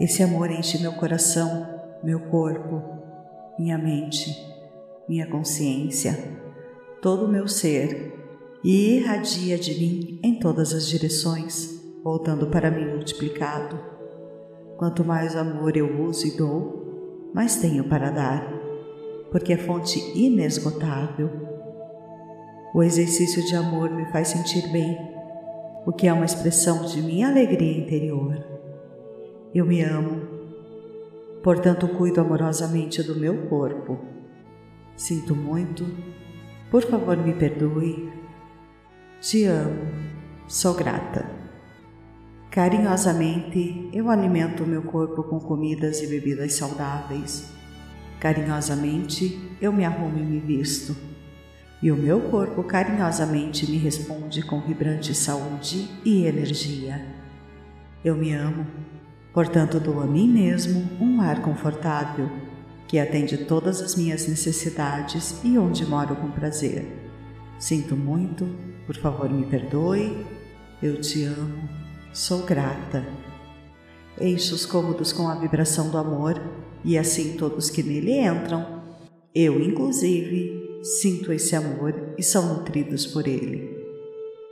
Esse 0.00 0.22
amor 0.22 0.48
enche 0.48 0.80
meu 0.80 0.92
coração, 0.92 1.68
meu 2.04 2.20
corpo, 2.30 2.80
minha 3.58 3.76
mente, 3.76 4.30
minha 5.08 5.26
consciência, 5.26 6.38
todo 7.00 7.26
o 7.26 7.28
meu 7.28 7.46
ser 7.46 8.12
e 8.62 8.96
irradia 8.96 9.58
de 9.58 9.78
mim 9.78 10.20
em 10.22 10.38
todas 10.38 10.72
as 10.72 10.88
direções, 10.88 11.80
voltando 12.02 12.46
para 12.46 12.70
mim 12.70 12.86
multiplicado. 12.86 13.78
Quanto 14.76 15.04
mais 15.04 15.36
amor 15.36 15.76
eu 15.76 16.02
uso 16.02 16.26
e 16.26 16.36
dou, 16.36 17.30
mais 17.34 17.56
tenho 17.56 17.84
para 17.84 18.10
dar 18.10 18.64
porque 19.34 19.52
é 19.52 19.56
fonte 19.56 19.98
inesgotável. 20.16 21.28
O 22.72 22.84
exercício 22.84 23.44
de 23.44 23.56
amor 23.56 23.90
me 23.90 24.06
faz 24.12 24.28
sentir 24.28 24.70
bem, 24.70 24.96
o 25.84 25.92
que 25.92 26.06
é 26.06 26.12
uma 26.12 26.24
expressão 26.24 26.84
de 26.84 27.02
minha 27.02 27.26
alegria 27.26 27.76
interior. 27.76 28.38
Eu 29.52 29.66
me 29.66 29.82
amo, 29.82 30.22
portanto 31.42 31.88
cuido 31.88 32.20
amorosamente 32.20 33.02
do 33.02 33.16
meu 33.16 33.48
corpo. 33.48 34.13
Sinto 34.96 35.34
muito, 35.34 35.86
por 36.70 36.82
favor 36.82 37.16
me 37.16 37.34
perdoe. 37.34 38.12
Te 39.20 39.44
amo, 39.44 39.86
sou 40.46 40.74
grata. 40.74 41.28
Carinhosamente 42.50 43.88
eu 43.92 44.10
alimento 44.10 44.62
o 44.62 44.66
meu 44.66 44.82
corpo 44.82 45.22
com 45.24 45.40
comidas 45.40 46.00
e 46.00 46.06
bebidas 46.06 46.54
saudáveis 46.54 47.54
Carinhosamente 48.24 49.38
eu 49.60 49.70
me 49.70 49.84
arrumo 49.84 50.18
e 50.18 50.22
me 50.22 50.40
visto, 50.40 50.96
e 51.82 51.92
o 51.92 51.96
meu 51.96 52.22
corpo 52.30 52.64
carinhosamente 52.64 53.70
me 53.70 53.76
responde 53.76 54.42
com 54.42 54.62
vibrante 54.62 55.14
saúde 55.14 55.90
e 56.02 56.24
energia. 56.24 57.06
Eu 58.02 58.16
me 58.16 58.32
amo, 58.32 58.66
portanto 59.30 59.78
dou 59.78 60.00
a 60.00 60.06
mim 60.06 60.26
mesmo 60.26 60.88
um 60.98 61.18
lar 61.18 61.42
confortável 61.42 62.30
que 62.94 62.98
atende 63.00 63.38
todas 63.38 63.82
as 63.82 63.96
minhas 63.96 64.28
necessidades 64.28 65.40
e 65.42 65.58
onde 65.58 65.84
moro 65.84 66.14
com 66.14 66.30
prazer. 66.30 66.86
Sinto 67.58 67.96
muito, 67.96 68.46
por 68.86 68.94
favor 68.94 69.28
me 69.28 69.44
perdoe, 69.46 70.24
eu 70.80 71.00
te 71.00 71.24
amo, 71.24 71.68
sou 72.12 72.44
grata. 72.44 73.04
Encho 74.20 74.54
os 74.54 74.64
cômodos 74.64 75.12
com 75.12 75.26
a 75.26 75.34
vibração 75.34 75.90
do 75.90 75.98
amor 75.98 76.40
e 76.84 76.96
assim 76.96 77.36
todos 77.36 77.68
que 77.68 77.82
nele 77.82 78.12
entram, 78.12 78.84
eu 79.34 79.60
inclusive, 79.60 80.80
sinto 80.84 81.32
esse 81.32 81.56
amor 81.56 82.14
e 82.16 82.22
são 82.22 82.54
nutridos 82.54 83.06
por 83.06 83.26
ele. 83.26 83.76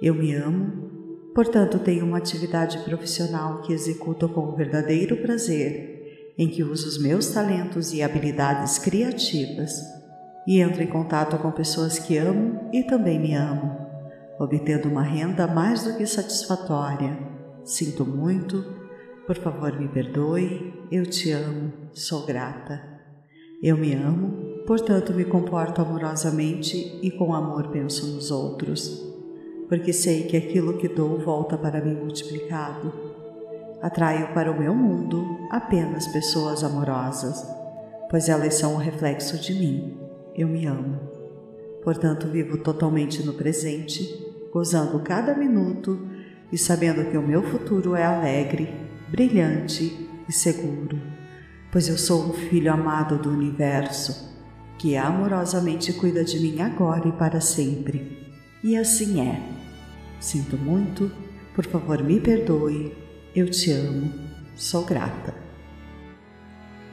Eu 0.03 0.17
me 0.17 0.35
amo, 0.35 1.31
portanto 1.33 1.79
tenho 1.79 2.05
uma 2.05 2.19
atividade 2.19 2.79
profissional 2.79 3.63
que 3.63 3.73
executo 3.73 4.29
com 4.29 4.57
verdadeiro 4.57 5.19
prazer, 5.19 5.92
em 6.37 6.49
que 6.49 6.63
uso 6.63 6.89
os 6.89 6.99
meus 6.99 7.29
talentos 7.29 7.93
e 7.93 8.03
habilidades 8.03 8.79
criativas 8.79 9.83
e 10.47 10.61
entro 10.61 10.83
em 10.83 10.87
contato 10.87 11.39
com 11.39 11.51
pessoas 11.51 11.99
que 11.99 12.17
amo 12.17 12.69
e 12.73 12.83
também 12.83 13.19
me 13.19 13.35
amam, 13.35 13.77
obtendo 14.39 14.89
uma 14.89 15.03
renda 15.03 15.47
mais 15.47 15.85
do 15.85 15.97
que 15.97 16.07
satisfatória. 16.07 17.19
Sinto 17.65 18.05
muito, 18.05 18.65
por 19.27 19.37
favor, 19.37 19.79
me 19.79 19.89
perdoe, 19.89 20.75
eu 20.91 21.07
te 21.07 21.31
amo, 21.31 21.73
sou 21.93 22.27
grata. 22.27 22.83
Eu 23.63 23.77
me 23.77 23.95
amo, 23.95 24.65
portanto 24.67 25.13
me 25.13 25.25
comporto 25.25 25.81
amorosamente 25.81 26.99
e 27.03 27.11
com 27.13 27.33
amor 27.33 27.69
penso 27.69 28.07
nos 28.09 28.33
outros, 28.33 29.01
porque 29.69 29.93
sei 29.93 30.25
que 30.25 30.37
aquilo 30.37 30.77
que 30.77 30.89
dou 30.89 31.19
volta 31.21 31.57
para 31.57 31.81
mim 31.81 31.95
multiplicado. 31.95 33.12
Atraio 33.83 34.33
para 34.33 34.53
o 34.53 34.59
meu 34.59 34.73
mundo 34.73 35.41
apenas 35.51 36.07
pessoas 36.07 36.63
amorosas, 36.63 37.45
pois 38.09 38.29
elas 38.29 38.55
são 38.55 38.75
o 38.75 38.79
reflexo 38.79 39.37
de 39.39 39.53
mim. 39.53 39.99
Eu 40.37 40.47
me 40.47 40.67
amo. 40.67 41.01
Portanto, 41.83 42.29
vivo 42.29 42.59
totalmente 42.59 43.27
no 43.27 43.33
presente, 43.33 44.09
gozando 44.53 45.01
cada 45.01 45.35
minuto 45.35 46.09
e 46.53 46.57
sabendo 46.57 47.11
que 47.11 47.17
o 47.17 47.27
meu 47.27 47.43
futuro 47.43 47.97
é 47.97 48.05
alegre 48.05 48.73
brilhante 49.11 50.09
e 50.29 50.33
seguro, 50.33 50.99
pois 51.71 51.89
eu 51.89 51.99
sou 51.99 52.31
um 52.31 52.33
filho 52.33 52.73
amado 52.73 53.19
do 53.19 53.31
universo, 53.31 54.33
que 54.79 54.97
amorosamente 54.97 55.93
cuida 55.93 56.25
de 56.25 56.39
mim 56.39 56.63
agora 56.63 57.09
e 57.09 57.13
para 57.13 57.41
sempre. 57.41 58.31
E 58.63 58.77
assim 58.77 59.21
é. 59.21 59.43
Sinto 60.21 60.57
muito, 60.57 61.11
por 61.55 61.67
favor 61.67 62.03
me 62.03 62.21
perdoe, 62.21 63.02
eu 63.35 63.49
te 63.49 63.71
amo, 63.73 64.13
sou 64.55 64.85
grata. 64.85 65.35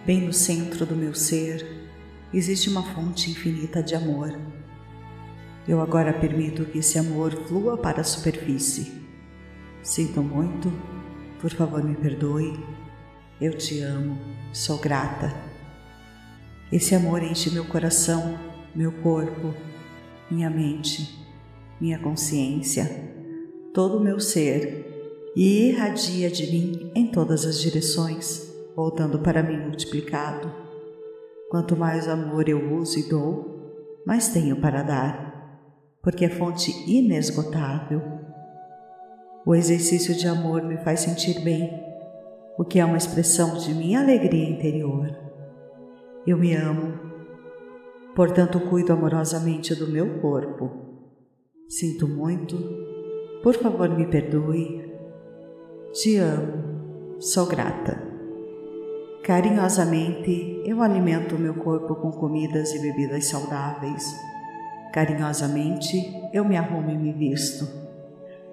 Bem 0.05 0.21
no 0.21 0.31
centro 0.31 0.85
do 0.85 0.95
meu 0.95 1.13
ser 1.13 1.89
existe 2.33 2.69
uma 2.69 2.81
fonte 2.81 3.29
infinita 3.29 3.83
de 3.83 3.93
amor. 3.93 4.39
Eu 5.67 5.81
agora 5.81 6.13
permito 6.13 6.63
que 6.63 6.79
esse 6.79 6.97
amor 6.97 7.33
flua 7.45 7.77
para 7.77 7.99
a 7.99 8.05
superfície. 8.05 8.89
Sinto 9.83 10.23
muito, 10.23 10.71
por 11.41 11.51
favor 11.51 11.83
me 11.83 11.95
perdoe, 11.95 12.57
eu 13.41 13.53
te 13.57 13.81
amo, 13.81 14.17
sou 14.53 14.77
grata. 14.77 15.35
Esse 16.71 16.95
amor 16.95 17.21
enche 17.21 17.49
meu 17.49 17.65
coração, 17.65 18.39
meu 18.73 18.93
corpo, 18.93 19.53
minha 20.31 20.49
mente, 20.49 21.19
minha 21.81 21.99
consciência, 21.99 23.13
todo 23.73 23.97
o 23.97 24.03
meu 24.03 24.21
ser 24.21 24.88
e 25.35 25.69
irradia 25.69 26.29
de 26.29 26.51
mim 26.51 26.91
em 26.95 27.07
todas 27.07 27.45
as 27.45 27.59
direções, 27.59 28.53
voltando 28.75 29.19
para 29.19 29.43
mim 29.43 29.57
multiplicado. 29.57 30.51
Quanto 31.49 31.75
mais 31.75 32.07
amor 32.07 32.47
eu 32.47 32.75
uso 32.75 32.99
e 32.99 33.09
dou, 33.09 34.01
mais 34.05 34.29
tenho 34.29 34.55
para 34.55 34.83
dar, 34.83 35.99
porque 36.01 36.25
é 36.25 36.29
fonte 36.29 36.71
inesgotável. 36.87 38.01
O 39.45 39.55
exercício 39.55 40.15
de 40.15 40.27
amor 40.27 40.63
me 40.63 40.77
faz 40.77 41.01
sentir 41.01 41.39
bem, 41.41 41.83
o 42.57 42.63
que 42.63 42.79
é 42.79 42.85
uma 42.85 42.97
expressão 42.97 43.57
de 43.57 43.73
minha 43.73 44.01
alegria 44.01 44.49
interior. 44.49 45.15
Eu 46.27 46.37
me 46.37 46.53
amo, 46.53 46.99
portanto 48.15 48.59
cuido 48.59 48.93
amorosamente 48.93 49.73
do 49.73 49.87
meu 49.87 50.19
corpo. 50.19 50.71
Sinto 51.67 52.07
muito, 52.07 52.57
por 53.41 53.55
favor 53.55 53.89
me 53.89 54.05
perdoe. 54.05 54.88
Te 55.91 56.17
amo, 56.17 57.17
sou 57.19 57.47
grata. 57.47 57.99
Carinhosamente, 59.23 60.61
eu 60.63 60.83
alimento 60.83 61.35
o 61.35 61.39
meu 61.39 61.55
corpo 61.55 61.95
com 61.95 62.11
comidas 62.11 62.75
e 62.75 62.79
bebidas 62.79 63.25
saudáveis. 63.25 64.05
Carinhosamente, 64.93 65.97
eu 66.31 66.45
me 66.45 66.55
arrumo 66.55 66.91
e 66.91 66.97
me 66.97 67.11
visto. 67.11 67.67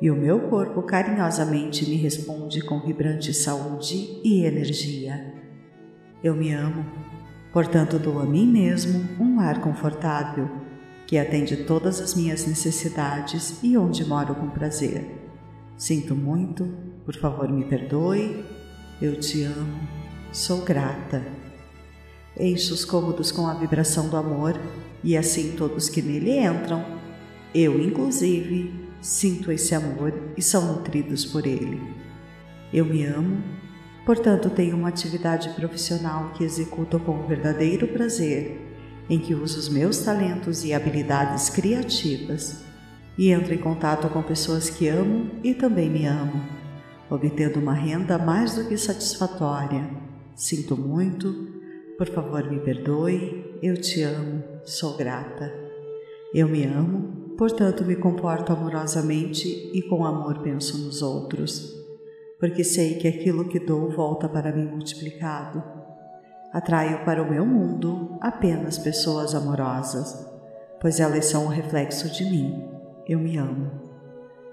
E 0.01 0.11
o 0.11 0.17
meu 0.17 0.49
corpo 0.49 0.81
carinhosamente 0.83 1.87
me 1.87 1.97
responde 1.97 2.63
com 2.63 2.81
vibrante 2.81 3.35
saúde 3.35 4.19
e 4.25 4.43
energia. 4.43 5.35
Eu 6.25 6.35
me 6.35 6.55
amo, 6.55 6.87
portanto, 7.53 7.99
dou 7.99 8.19
a 8.19 8.25
mim 8.25 8.47
mesmo 8.47 9.07
um 9.23 9.41
ar 9.41 9.61
confortável 9.61 10.49
que 11.07 11.19
atende 11.19 11.65
todas 11.65 12.01
as 12.01 12.15
minhas 12.15 12.47
necessidades 12.47 13.63
e 13.63 13.77
onde 13.77 14.07
moro 14.07 14.35
com 14.35 14.49
prazer. 14.49 15.05
Sinto 15.77 16.15
muito, 16.15 16.86
por 17.07 17.15
favor 17.15 17.49
me 17.49 17.65
perdoe, 17.65 18.45
eu 19.01 19.19
te 19.21 19.45
amo. 19.45 19.89
Sou 20.33 20.63
grata. 20.63 21.23
Encho 22.39 22.75
os 22.75 22.85
cômodos 22.85 23.31
com 23.31 23.47
a 23.47 23.55
vibração 23.55 24.09
do 24.09 24.17
amor 24.17 24.61
e 25.05 25.17
assim 25.17 25.53
todos 25.53 25.89
que 25.89 26.03
nele 26.03 26.37
entram, 26.37 26.85
eu 27.55 27.81
inclusive, 27.81 28.75
sinto 29.01 29.53
esse 29.53 29.73
amor 29.75 30.13
e 30.37 30.43
são 30.43 30.75
nutridos 30.75 31.25
por 31.25 31.47
ele. 31.47 31.81
Eu 32.75 32.85
me 32.85 33.05
amo, 33.05 33.41
portanto 34.05 34.51
tenho 34.51 34.77
uma 34.77 34.89
atividade 34.89 35.49
profissional 35.51 36.33
que 36.35 36.43
executo 36.43 36.99
com 36.99 37.27
verdadeiro 37.27 37.87
prazer, 37.87 38.61
em 39.09 39.21
que 39.21 39.33
uso 39.33 39.61
os 39.61 39.69
meus 39.69 39.99
talentos 39.99 40.65
e 40.65 40.75
habilidades 40.75 41.49
criativas 41.49 42.65
e 43.17 43.31
entro 43.31 43.55
em 43.55 43.59
contato 43.59 44.09
com 44.09 44.23
pessoas 44.23 44.69
que 44.69 44.89
amo 44.89 45.31
e 45.43 45.55
também 45.55 45.89
me 45.89 46.05
amam, 46.05 46.56
obtendo 47.11 47.59
uma 47.61 47.75
renda 47.75 48.19
mais 48.19 48.55
do 48.55 48.67
que 48.69 48.77
satisfatória 48.77 50.07
Sinto 50.37 50.77
muito, 50.77 51.35
por 51.97 52.07
favor 52.09 52.45
me 52.51 52.61
perdoe, 52.61 53.59
eu 53.63 53.81
te 53.81 54.03
amo, 54.03 54.45
sou 54.67 54.95
grata. 54.95 55.51
Eu 56.35 56.47
me 56.47 56.63
amo, 56.63 57.35
portanto 57.39 57.87
me 57.87 57.97
comporto 57.97 58.53
amorosamente 58.53 59.49
e 59.73 59.81
com 59.89 60.05
amor 60.05 60.43
penso 60.43 60.77
nos 60.85 61.01
outros, 61.01 61.73
porque 62.39 62.63
sei 62.63 62.97
que 62.97 63.09
aquilo 63.09 63.49
que 63.49 63.59
dou 63.59 63.91
volta 63.91 64.29
para 64.29 64.53
mim 64.53 64.67
multiplicado. 64.67 65.65
Atraio 66.53 67.03
para 67.07 67.23
o 67.23 67.31
meu 67.31 67.47
mundo 67.47 68.19
apenas 68.21 68.77
pessoas 68.77 69.35
amorosas, 69.35 70.31
pois 70.83 71.01
elas 71.01 71.25
são 71.25 71.47
o 71.47 71.49
reflexo 71.49 72.13
de 72.13 72.25
mim. 72.27 72.63
Eu 73.09 73.19
me 73.19 73.39
amo. 73.39 73.71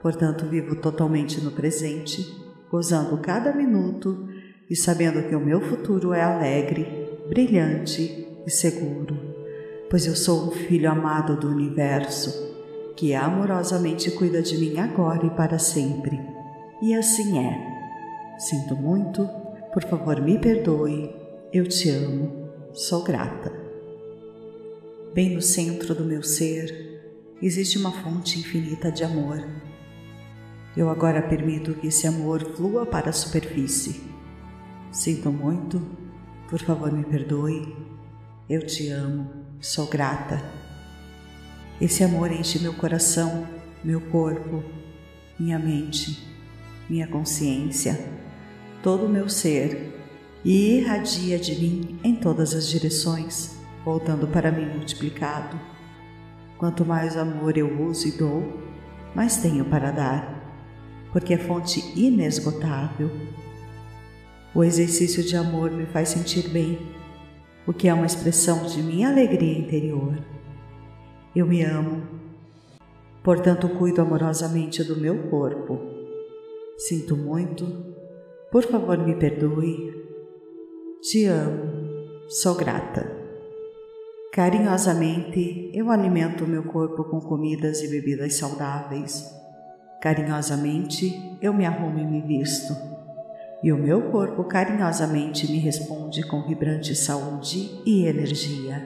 Portanto, 0.01 0.45
vivo 0.45 0.77
totalmente 0.77 1.41
no 1.41 1.51
presente, 1.51 2.42
gozando 2.73 3.19
cada 3.19 3.53
minuto 3.53 4.27
e 4.67 4.75
sabendo 4.75 5.21
que 5.29 5.35
o 5.35 5.39
meu 5.39 5.61
futuro 5.61 6.11
é 6.11 6.23
alegre, 6.23 6.87
brilhante 7.29 8.27
e 8.47 8.49
seguro, 8.49 9.15
pois 9.91 10.07
eu 10.07 10.15
sou 10.15 10.47
um 10.47 10.49
filho 10.49 10.89
amado 10.89 11.37
do 11.37 11.49
universo 11.49 12.51
que 12.95 13.13
amorosamente 13.13 14.09
cuida 14.09 14.41
de 14.41 14.57
mim 14.57 14.79
agora 14.79 15.23
e 15.23 15.29
para 15.29 15.59
sempre. 15.59 16.19
E 16.81 16.95
assim 16.95 17.37
é. 17.37 18.39
Sinto 18.39 18.75
muito, 18.75 19.29
por 19.71 19.83
favor 19.83 20.19
me 20.19 20.39
perdoe, 20.39 21.15
eu 21.53 21.67
te 21.67 21.91
amo, 21.91 22.49
sou 22.73 23.03
grata. 23.03 23.53
Bem 25.13 25.35
no 25.35 25.43
centro 25.43 25.93
do 25.93 26.03
meu 26.03 26.23
ser 26.23 27.03
existe 27.39 27.77
uma 27.77 27.91
fonte 27.91 28.39
infinita 28.39 28.91
de 28.91 29.03
amor. 29.03 29.45
Eu 30.75 30.89
agora 30.89 31.21
permito 31.21 31.73
que 31.75 31.87
esse 31.87 32.07
amor 32.07 32.55
flua 32.55 32.85
para 32.85 33.09
a 33.09 33.13
superfície 33.13 34.13
Sinto 34.93 35.31
muito, 35.31 35.81
por 36.47 36.59
favor 36.59 36.91
me 36.91 37.03
perdoe. 37.03 37.75
Eu 38.47 38.63
te 38.63 38.89
amo, 38.89 39.27
sou 39.59 39.87
grata. 39.87 40.39
Esse 41.81 42.03
amor 42.03 42.31
enche 42.31 42.59
meu 42.59 42.75
coração, 42.75 43.47
meu 43.83 43.99
corpo, 43.99 44.63
minha 45.39 45.57
mente, 45.57 46.31
minha 46.87 47.07
consciência, 47.07 47.99
todo 48.83 49.07
o 49.07 49.09
meu 49.09 49.27
ser 49.27 49.99
e 50.45 50.77
irradia 50.77 51.39
de 51.39 51.55
mim 51.55 51.99
em 52.03 52.15
todas 52.15 52.53
as 52.53 52.69
direções, 52.69 53.57
voltando 53.83 54.27
para 54.27 54.51
mim 54.51 54.77
multiplicado. 54.77 55.59
Quanto 56.59 56.85
mais 56.85 57.17
amor 57.17 57.57
eu 57.57 57.81
uso 57.81 58.07
e 58.07 58.11
dou, 58.11 58.61
mais 59.15 59.37
tenho 59.37 59.65
para 59.65 59.89
dar, 59.89 60.42
porque 61.13 61.35
é 61.35 61.37
fonte 61.37 61.79
inesgotável 61.95 63.09
o 64.55 64.63
exercício 64.63 65.23
de 65.23 65.35
amor 65.35 65.71
me 65.71 65.87
faz 65.87 66.09
sentir 66.09 66.47
bem, 66.49 66.77
o 67.65 67.73
que 67.73 67.87
é 67.87 67.93
uma 67.93 68.05
expressão 68.05 68.67
de 68.67 68.83
minha 68.83 69.09
alegria 69.09 69.57
interior. 69.57 70.15
Eu 71.35 71.47
me 71.47 71.63
amo, 71.63 72.03
portanto 73.23 73.67
cuido 73.67 74.01
amorosamente 74.01 74.83
do 74.83 74.95
meu 74.95 75.27
corpo. 75.27 75.79
Sinto 76.77 77.17
muito, 77.17 77.65
por 78.51 78.61
favor 78.63 78.95
me 78.99 79.15
perdoe. 79.15 79.91
Te 81.01 81.25
amo, 81.25 82.27
sou 82.27 82.53
grata. 82.53 83.11
Carinhosamente 84.31 85.71
eu 85.73 85.89
alimento 85.89 86.43
o 86.43 86.47
meu 86.47 86.63
corpo 86.63 87.05
com 87.05 87.19
comidas 87.19 87.81
e 87.81 87.87
bebidas 87.87 88.35
saudáveis. 88.35 89.42
Carinhosamente 90.03 91.37
eu 91.41 91.53
me 91.53 91.65
arrumo 91.65 91.97
e 91.97 92.03
me 92.05 92.19
visto 92.19 92.75
e 93.63 93.71
o 93.71 93.77
meu 93.77 94.11
corpo 94.11 94.43
carinhosamente 94.43 95.49
me 95.49 95.59
responde 95.59 96.27
com 96.27 96.45
vibrante 96.45 96.93
saúde 96.93 97.81
e 97.85 98.05
energia. 98.05 98.85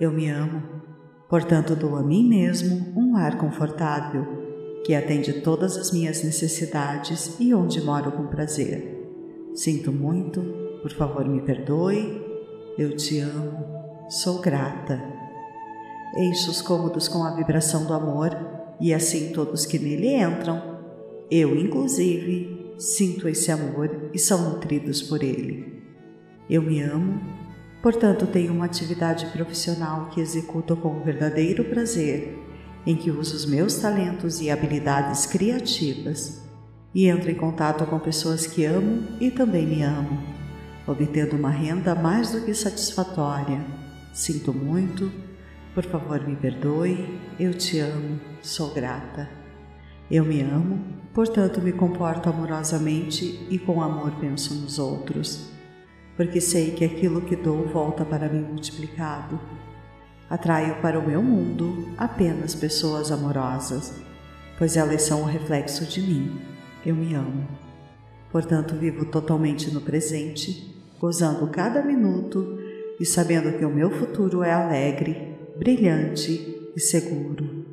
Eu 0.00 0.10
me 0.10 0.28
amo, 0.28 0.60
portanto 1.28 1.76
dou 1.76 1.94
a 1.94 2.02
mim 2.02 2.28
mesmo 2.28 2.92
um 2.96 3.16
ar 3.16 3.38
confortável 3.38 4.82
que 4.84 4.92
atende 4.92 5.34
todas 5.34 5.76
as 5.76 5.92
minhas 5.92 6.24
necessidades 6.24 7.38
e 7.38 7.54
onde 7.54 7.80
moro 7.80 8.10
com 8.10 8.26
prazer. 8.26 8.98
Sinto 9.54 9.92
muito, 9.92 10.42
por 10.82 10.90
favor 10.90 11.28
me 11.28 11.42
perdoe, 11.42 12.20
eu 12.76 12.96
te 12.96 13.20
amo, 13.20 14.08
sou 14.08 14.40
grata. 14.40 15.00
Encho 16.16 16.50
os 16.50 16.60
cômodos 16.60 17.06
com 17.06 17.22
a 17.22 17.36
vibração 17.36 17.86
do 17.86 17.94
amor 17.94 18.57
e 18.80 18.94
assim 18.94 19.32
todos 19.32 19.66
que 19.66 19.78
nele 19.78 20.14
entram, 20.14 20.78
eu 21.30 21.56
inclusive, 21.56 22.74
sinto 22.78 23.28
esse 23.28 23.50
amor 23.50 24.10
e 24.14 24.18
são 24.18 24.50
nutridos 24.50 25.02
por 25.02 25.22
ele. 25.22 25.82
Eu 26.48 26.62
me 26.62 26.80
amo, 26.80 27.20
portanto 27.82 28.26
tenho 28.26 28.52
uma 28.52 28.64
atividade 28.64 29.26
profissional 29.26 30.08
que 30.10 30.20
executo 30.20 30.76
com 30.76 31.02
verdadeiro 31.02 31.64
prazer, 31.64 32.38
em 32.86 32.96
que 32.96 33.10
uso 33.10 33.36
os 33.36 33.44
meus 33.44 33.74
talentos 33.76 34.40
e 34.40 34.50
habilidades 34.50 35.26
criativas 35.26 36.42
e 36.94 37.06
entro 37.06 37.30
em 37.30 37.34
contato 37.34 37.84
com 37.86 37.98
pessoas 37.98 38.46
que 38.46 38.64
amo 38.64 39.02
e 39.20 39.30
também 39.30 39.66
me 39.66 39.82
amo, 39.82 40.18
obtendo 40.86 41.36
uma 41.36 41.50
renda 41.50 41.94
mais 41.94 42.32
do 42.32 42.40
que 42.40 42.54
satisfatória. 42.54 43.60
Sinto 44.14 44.54
muito, 44.54 45.12
por 45.74 45.84
favor 45.84 46.26
me 46.26 46.36
perdoe, 46.36 47.20
eu 47.38 47.54
te 47.54 47.78
amo, 47.78 48.20
sou 48.42 48.72
grata. 48.72 49.28
Eu 50.10 50.24
me 50.24 50.40
amo, 50.40 50.82
portanto 51.12 51.60
me 51.60 51.72
comporto 51.72 52.28
amorosamente 52.28 53.46
e 53.50 53.58
com 53.58 53.82
amor 53.82 54.12
penso 54.20 54.54
nos 54.54 54.78
outros, 54.78 55.50
porque 56.16 56.40
sei 56.40 56.72
que 56.72 56.84
aquilo 56.84 57.20
que 57.20 57.36
dou 57.36 57.66
volta 57.68 58.04
para 58.04 58.28
mim 58.28 58.40
multiplicado. 58.40 59.38
Atraio 60.30 60.80
para 60.82 60.98
o 60.98 61.06
meu 61.06 61.22
mundo 61.22 61.92
apenas 61.96 62.54
pessoas 62.54 63.12
amorosas, 63.12 63.94
pois 64.58 64.76
elas 64.76 65.02
são 65.02 65.22
o 65.22 65.26
reflexo 65.26 65.86
de 65.86 66.00
mim. 66.00 66.40
Eu 66.84 66.94
me 66.94 67.14
amo. 67.14 67.46
Portanto, 68.30 68.74
vivo 68.74 69.06
totalmente 69.06 69.70
no 69.70 69.80
presente, 69.80 70.74
gozando 71.00 71.46
cada 71.48 71.82
minuto 71.82 72.58
e 73.00 73.06
sabendo 73.06 73.56
que 73.56 73.64
o 73.64 73.70
meu 73.70 73.90
futuro 73.90 74.42
é 74.42 74.52
alegre, 74.52 75.27
brilhante 75.58 76.70
e 76.76 76.80
seguro, 76.80 77.66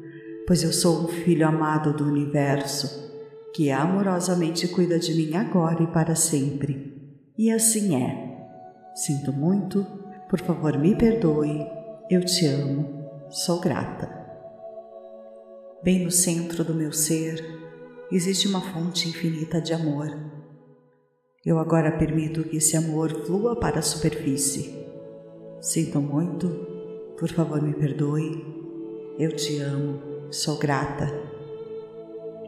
pois 0.47 0.63
eu 0.63 0.73
sou 0.73 1.03
um 1.03 1.07
filho 1.07 1.47
amado 1.47 1.93
do 1.93 2.03
universo 2.03 3.05
que 3.53 3.71
amorosamente 3.71 4.67
cuida 4.67 4.99
de 4.99 5.13
mim 5.13 5.35
agora 5.35 5.83
e 5.83 5.87
para 5.87 6.15
sempre. 6.15 6.93
E 7.37 7.51
assim 7.51 7.95
é. 7.95 8.35
Sinto 8.95 9.31
muito, 9.31 9.85
por 10.29 10.41
favor 10.41 10.77
me 10.77 10.95
perdoe, 10.95 11.65
eu 12.09 12.25
te 12.25 12.45
amo, 12.47 13.07
sou 13.29 13.61
grata. 13.61 14.09
Bem 15.83 16.03
no 16.03 16.11
centro 16.11 16.63
do 16.63 16.73
meu 16.73 16.91
ser 16.91 17.43
existe 18.11 18.47
uma 18.47 18.61
fonte 18.61 19.07
infinita 19.07 19.61
de 19.61 19.73
amor. 19.73 20.09
Eu 21.45 21.59
agora 21.59 21.91
permito 21.91 22.43
que 22.43 22.57
esse 22.57 22.75
amor 22.75 23.25
flua 23.25 23.55
para 23.55 23.79
a 23.79 23.83
superfície. 23.83 24.83
Sinto 25.61 26.01
muito, 26.01 26.74
por 27.17 27.29
favor 27.29 27.61
me 27.61 27.73
perdoe, 27.73 28.45
eu 29.17 29.33
te 29.33 29.59
amo, 29.59 29.99
sou 30.29 30.57
grata. 30.57 31.07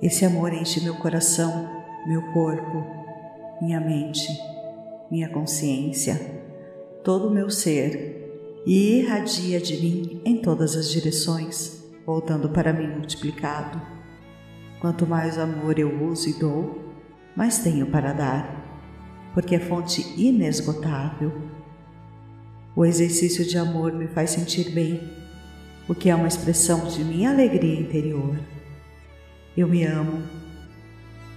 Esse 0.01 0.25
amor 0.25 0.53
enche 0.53 0.83
meu 0.83 0.95
coração, 0.95 1.69
meu 2.05 2.21
corpo, 2.33 2.85
minha 3.61 3.79
mente, 3.79 4.27
minha 5.09 5.29
consciência, 5.29 6.19
todo 7.03 7.29
o 7.29 7.33
meu 7.33 7.49
ser 7.49 8.61
e 8.65 8.99
irradia 8.99 9.61
de 9.61 9.77
mim 9.77 10.21
em 10.25 10.41
todas 10.41 10.75
as 10.75 10.91
direções, 10.91 11.83
voltando 12.05 12.49
para 12.49 12.73
mim 12.73 12.87
multiplicado. 12.87 13.81
Quanto 14.81 15.07
mais 15.07 15.39
amor 15.39 15.79
eu 15.79 16.03
uso 16.03 16.29
e 16.29 16.33
dou, 16.33 16.87
mais 17.35 17.59
tenho 17.59 17.87
para 17.87 18.11
dar, 18.11 19.31
porque 19.33 19.55
é 19.55 19.59
fonte 19.59 20.01
inesgotável. 20.21 21.31
O 22.77 22.85
exercício 22.85 23.43
de 23.43 23.57
amor 23.57 23.91
me 23.91 24.05
faz 24.05 24.29
sentir 24.29 24.69
bem, 24.69 25.01
o 25.89 25.95
que 25.95 26.11
é 26.11 26.15
uma 26.15 26.27
expressão 26.27 26.87
de 26.87 27.03
minha 27.03 27.31
alegria 27.31 27.79
interior. 27.79 28.39
Eu 29.57 29.67
me 29.67 29.83
amo, 29.83 30.21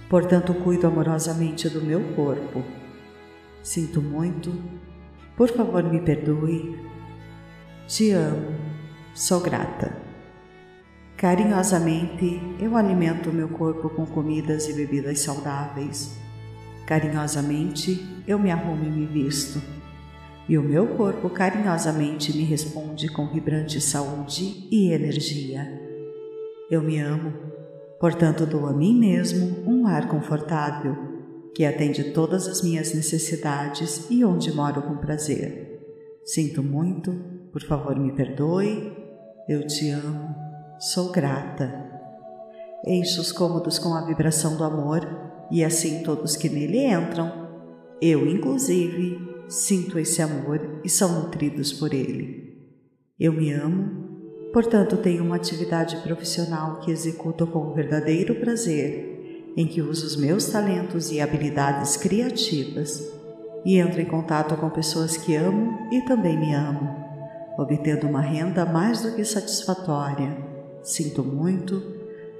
portanto 0.07 0.53
cuido 0.53 0.85
amorosamente 0.85 1.67
do 1.67 1.81
meu 1.81 2.13
corpo. 2.13 2.63
Sinto 3.63 4.03
muito, 4.03 4.53
por 5.35 5.49
favor 5.49 5.83
me 5.83 5.99
perdoe 5.99 6.79
te 7.87 8.11
amo, 8.11 8.55
sou 9.15 9.39
grata. 9.39 9.97
Carinhosamente, 11.17 12.39
eu 12.59 12.77
alimento 12.77 13.33
meu 13.33 13.49
corpo 13.49 13.89
com 13.89 14.05
comidas 14.05 14.69
e 14.69 14.73
bebidas 14.73 15.21
saudáveis. 15.21 16.15
Carinhosamente, 16.85 18.23
eu 18.27 18.37
me 18.37 18.51
arrumo 18.51 18.85
e 18.85 18.91
me 18.91 19.07
visto. 19.07 19.80
E 20.51 20.57
o 20.57 20.61
meu 20.61 20.97
corpo 20.97 21.29
carinhosamente 21.29 22.35
me 22.35 22.43
responde 22.43 23.07
com 23.07 23.25
vibrante 23.25 23.79
saúde 23.79 24.67
e 24.69 24.91
energia. 24.91 25.65
Eu 26.69 26.81
me 26.81 26.99
amo, 26.99 27.31
portanto, 28.01 28.45
dou 28.45 28.65
a 28.65 28.73
mim 28.73 28.93
mesmo 28.99 29.63
um 29.65 29.87
ar 29.87 30.09
confortável 30.09 30.93
que 31.55 31.63
atende 31.63 32.11
todas 32.11 32.49
as 32.49 32.61
minhas 32.61 32.93
necessidades 32.93 34.07
e 34.09 34.25
onde 34.25 34.53
moro 34.53 34.81
com 34.81 34.97
prazer. 34.97 36.19
Sinto 36.25 36.61
muito, 36.61 37.13
por 37.53 37.61
favor, 37.61 37.97
me 37.97 38.11
perdoe. 38.11 38.91
Eu 39.47 39.65
te 39.65 39.89
amo. 39.89 40.35
Sou 40.79 41.13
grata. 41.13 41.73
Encho 42.85 43.21
os 43.21 43.31
cômodos 43.31 43.79
com 43.79 43.93
a 43.93 44.03
vibração 44.03 44.57
do 44.57 44.65
amor 44.65 44.99
e 45.49 45.63
assim 45.63 46.03
todos 46.03 46.35
que 46.35 46.49
nele 46.49 46.87
entram, 46.87 47.47
eu 48.01 48.27
inclusive, 48.27 49.30
sinto 49.51 49.99
esse 49.99 50.21
amor 50.21 50.79
e 50.83 50.89
são 50.89 51.21
nutridos 51.21 51.73
por 51.73 51.93
ele. 51.93 52.57
Eu 53.19 53.33
me 53.33 53.51
amo, 53.51 54.49
portanto 54.53 54.97
tenho 54.97 55.23
uma 55.23 55.35
atividade 55.35 55.97
profissional 55.97 56.79
que 56.79 56.91
executo 56.91 57.45
com 57.45 57.73
verdadeiro 57.73 58.35
prazer, 58.35 59.53
em 59.55 59.67
que 59.67 59.81
uso 59.81 60.05
os 60.05 60.15
meus 60.15 60.45
talentos 60.45 61.11
e 61.11 61.19
habilidades 61.19 61.97
criativas 61.97 63.11
e 63.65 63.77
entro 63.77 64.01
em 64.01 64.05
contato 64.05 64.55
com 64.55 64.69
pessoas 64.69 65.17
que 65.17 65.35
amo 65.35 65.89
e 65.91 66.01
também 66.05 66.39
me 66.39 66.53
amo 66.53 67.01
obtendo 67.57 68.07
uma 68.07 68.21
renda 68.21 68.65
mais 68.65 69.01
do 69.01 69.15
que 69.15 69.23
satisfatória. 69.23 70.37
Sinto 70.83 71.23
muito, 71.23 71.81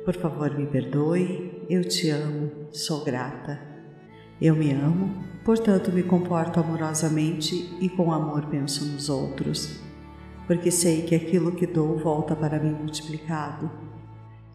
por 0.03 0.15
favor 0.15 0.57
me 0.57 0.65
perdoe, 0.65 1.65
eu 1.69 1.83
te 1.83 2.09
amo, 2.09 2.51
sou 2.71 3.03
grata. 3.03 3.59
Eu 4.41 4.55
me 4.55 4.71
amo, 4.71 5.23
portanto 5.43 5.91
me 5.91 6.03
comporto 6.03 6.59
amorosamente 6.59 7.75
e 7.79 7.89
com 7.89 8.11
amor 8.11 8.45
penso 8.45 8.85
nos 8.85 9.09
outros, 9.09 9.79
porque 10.45 10.69
sei 10.69 11.03
que 11.03 11.15
aquilo 11.15 11.53
que 11.53 11.65
dou 11.65 11.97
volta 11.97 12.35
para 12.35 12.59
mim 12.59 12.73
multiplicado. 12.73 13.71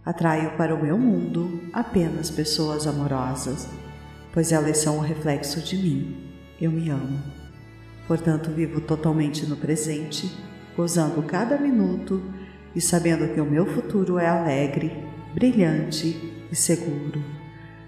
Atraio 0.05 0.57
para 0.57 0.75
o 0.75 0.83
meu 0.83 0.96
mundo 0.96 1.61
apenas 1.72 2.31
pessoas 2.31 2.87
amorosas, 2.87 3.68
pois 4.33 4.53
elas 4.53 4.79
são 4.79 4.99
o 4.99 5.01
reflexo 5.01 5.61
de 5.61 5.77
mim. 5.77 6.16
Eu 6.61 6.70
me 6.70 6.88
amo. 6.90 7.20
Portanto, 8.07 8.51
vivo 8.51 8.81
totalmente 8.81 9.44
no 9.46 9.57
presente 9.57 10.31
gozando 10.77 11.22
cada 11.22 11.59
minuto 11.59 12.22
e 12.75 12.81
sabendo 12.81 13.33
que 13.33 13.40
o 13.40 13.44
meu 13.44 13.66
futuro 13.66 14.18
é 14.18 14.29
alegre, 14.29 14.92
brilhante 15.35 16.46
e 16.53 16.55
seguro, 16.55 17.25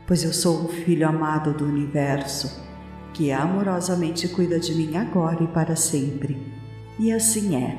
pois 0.06 0.24
eu 0.24 0.32
sou 0.32 0.64
um 0.64 0.68
filho 0.68 1.06
amado 1.06 1.52
do 1.52 1.66
universo 1.66 2.67
que 3.18 3.32
amorosamente 3.32 4.28
cuida 4.28 4.60
de 4.60 4.72
mim 4.76 4.96
agora 4.96 5.42
e 5.42 5.48
para 5.48 5.74
sempre. 5.74 6.40
E 7.00 7.10
assim 7.10 7.56
é. 7.56 7.76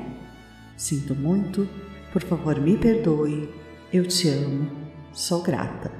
Sinto 0.76 1.14
muito, 1.14 1.66
por 2.12 2.22
favor 2.22 2.60
me 2.60 2.76
perdoe, 2.76 3.48
eu 3.90 4.06
te 4.06 4.28
amo, 4.28 4.70
sou 5.14 5.42
grata. 5.42 5.99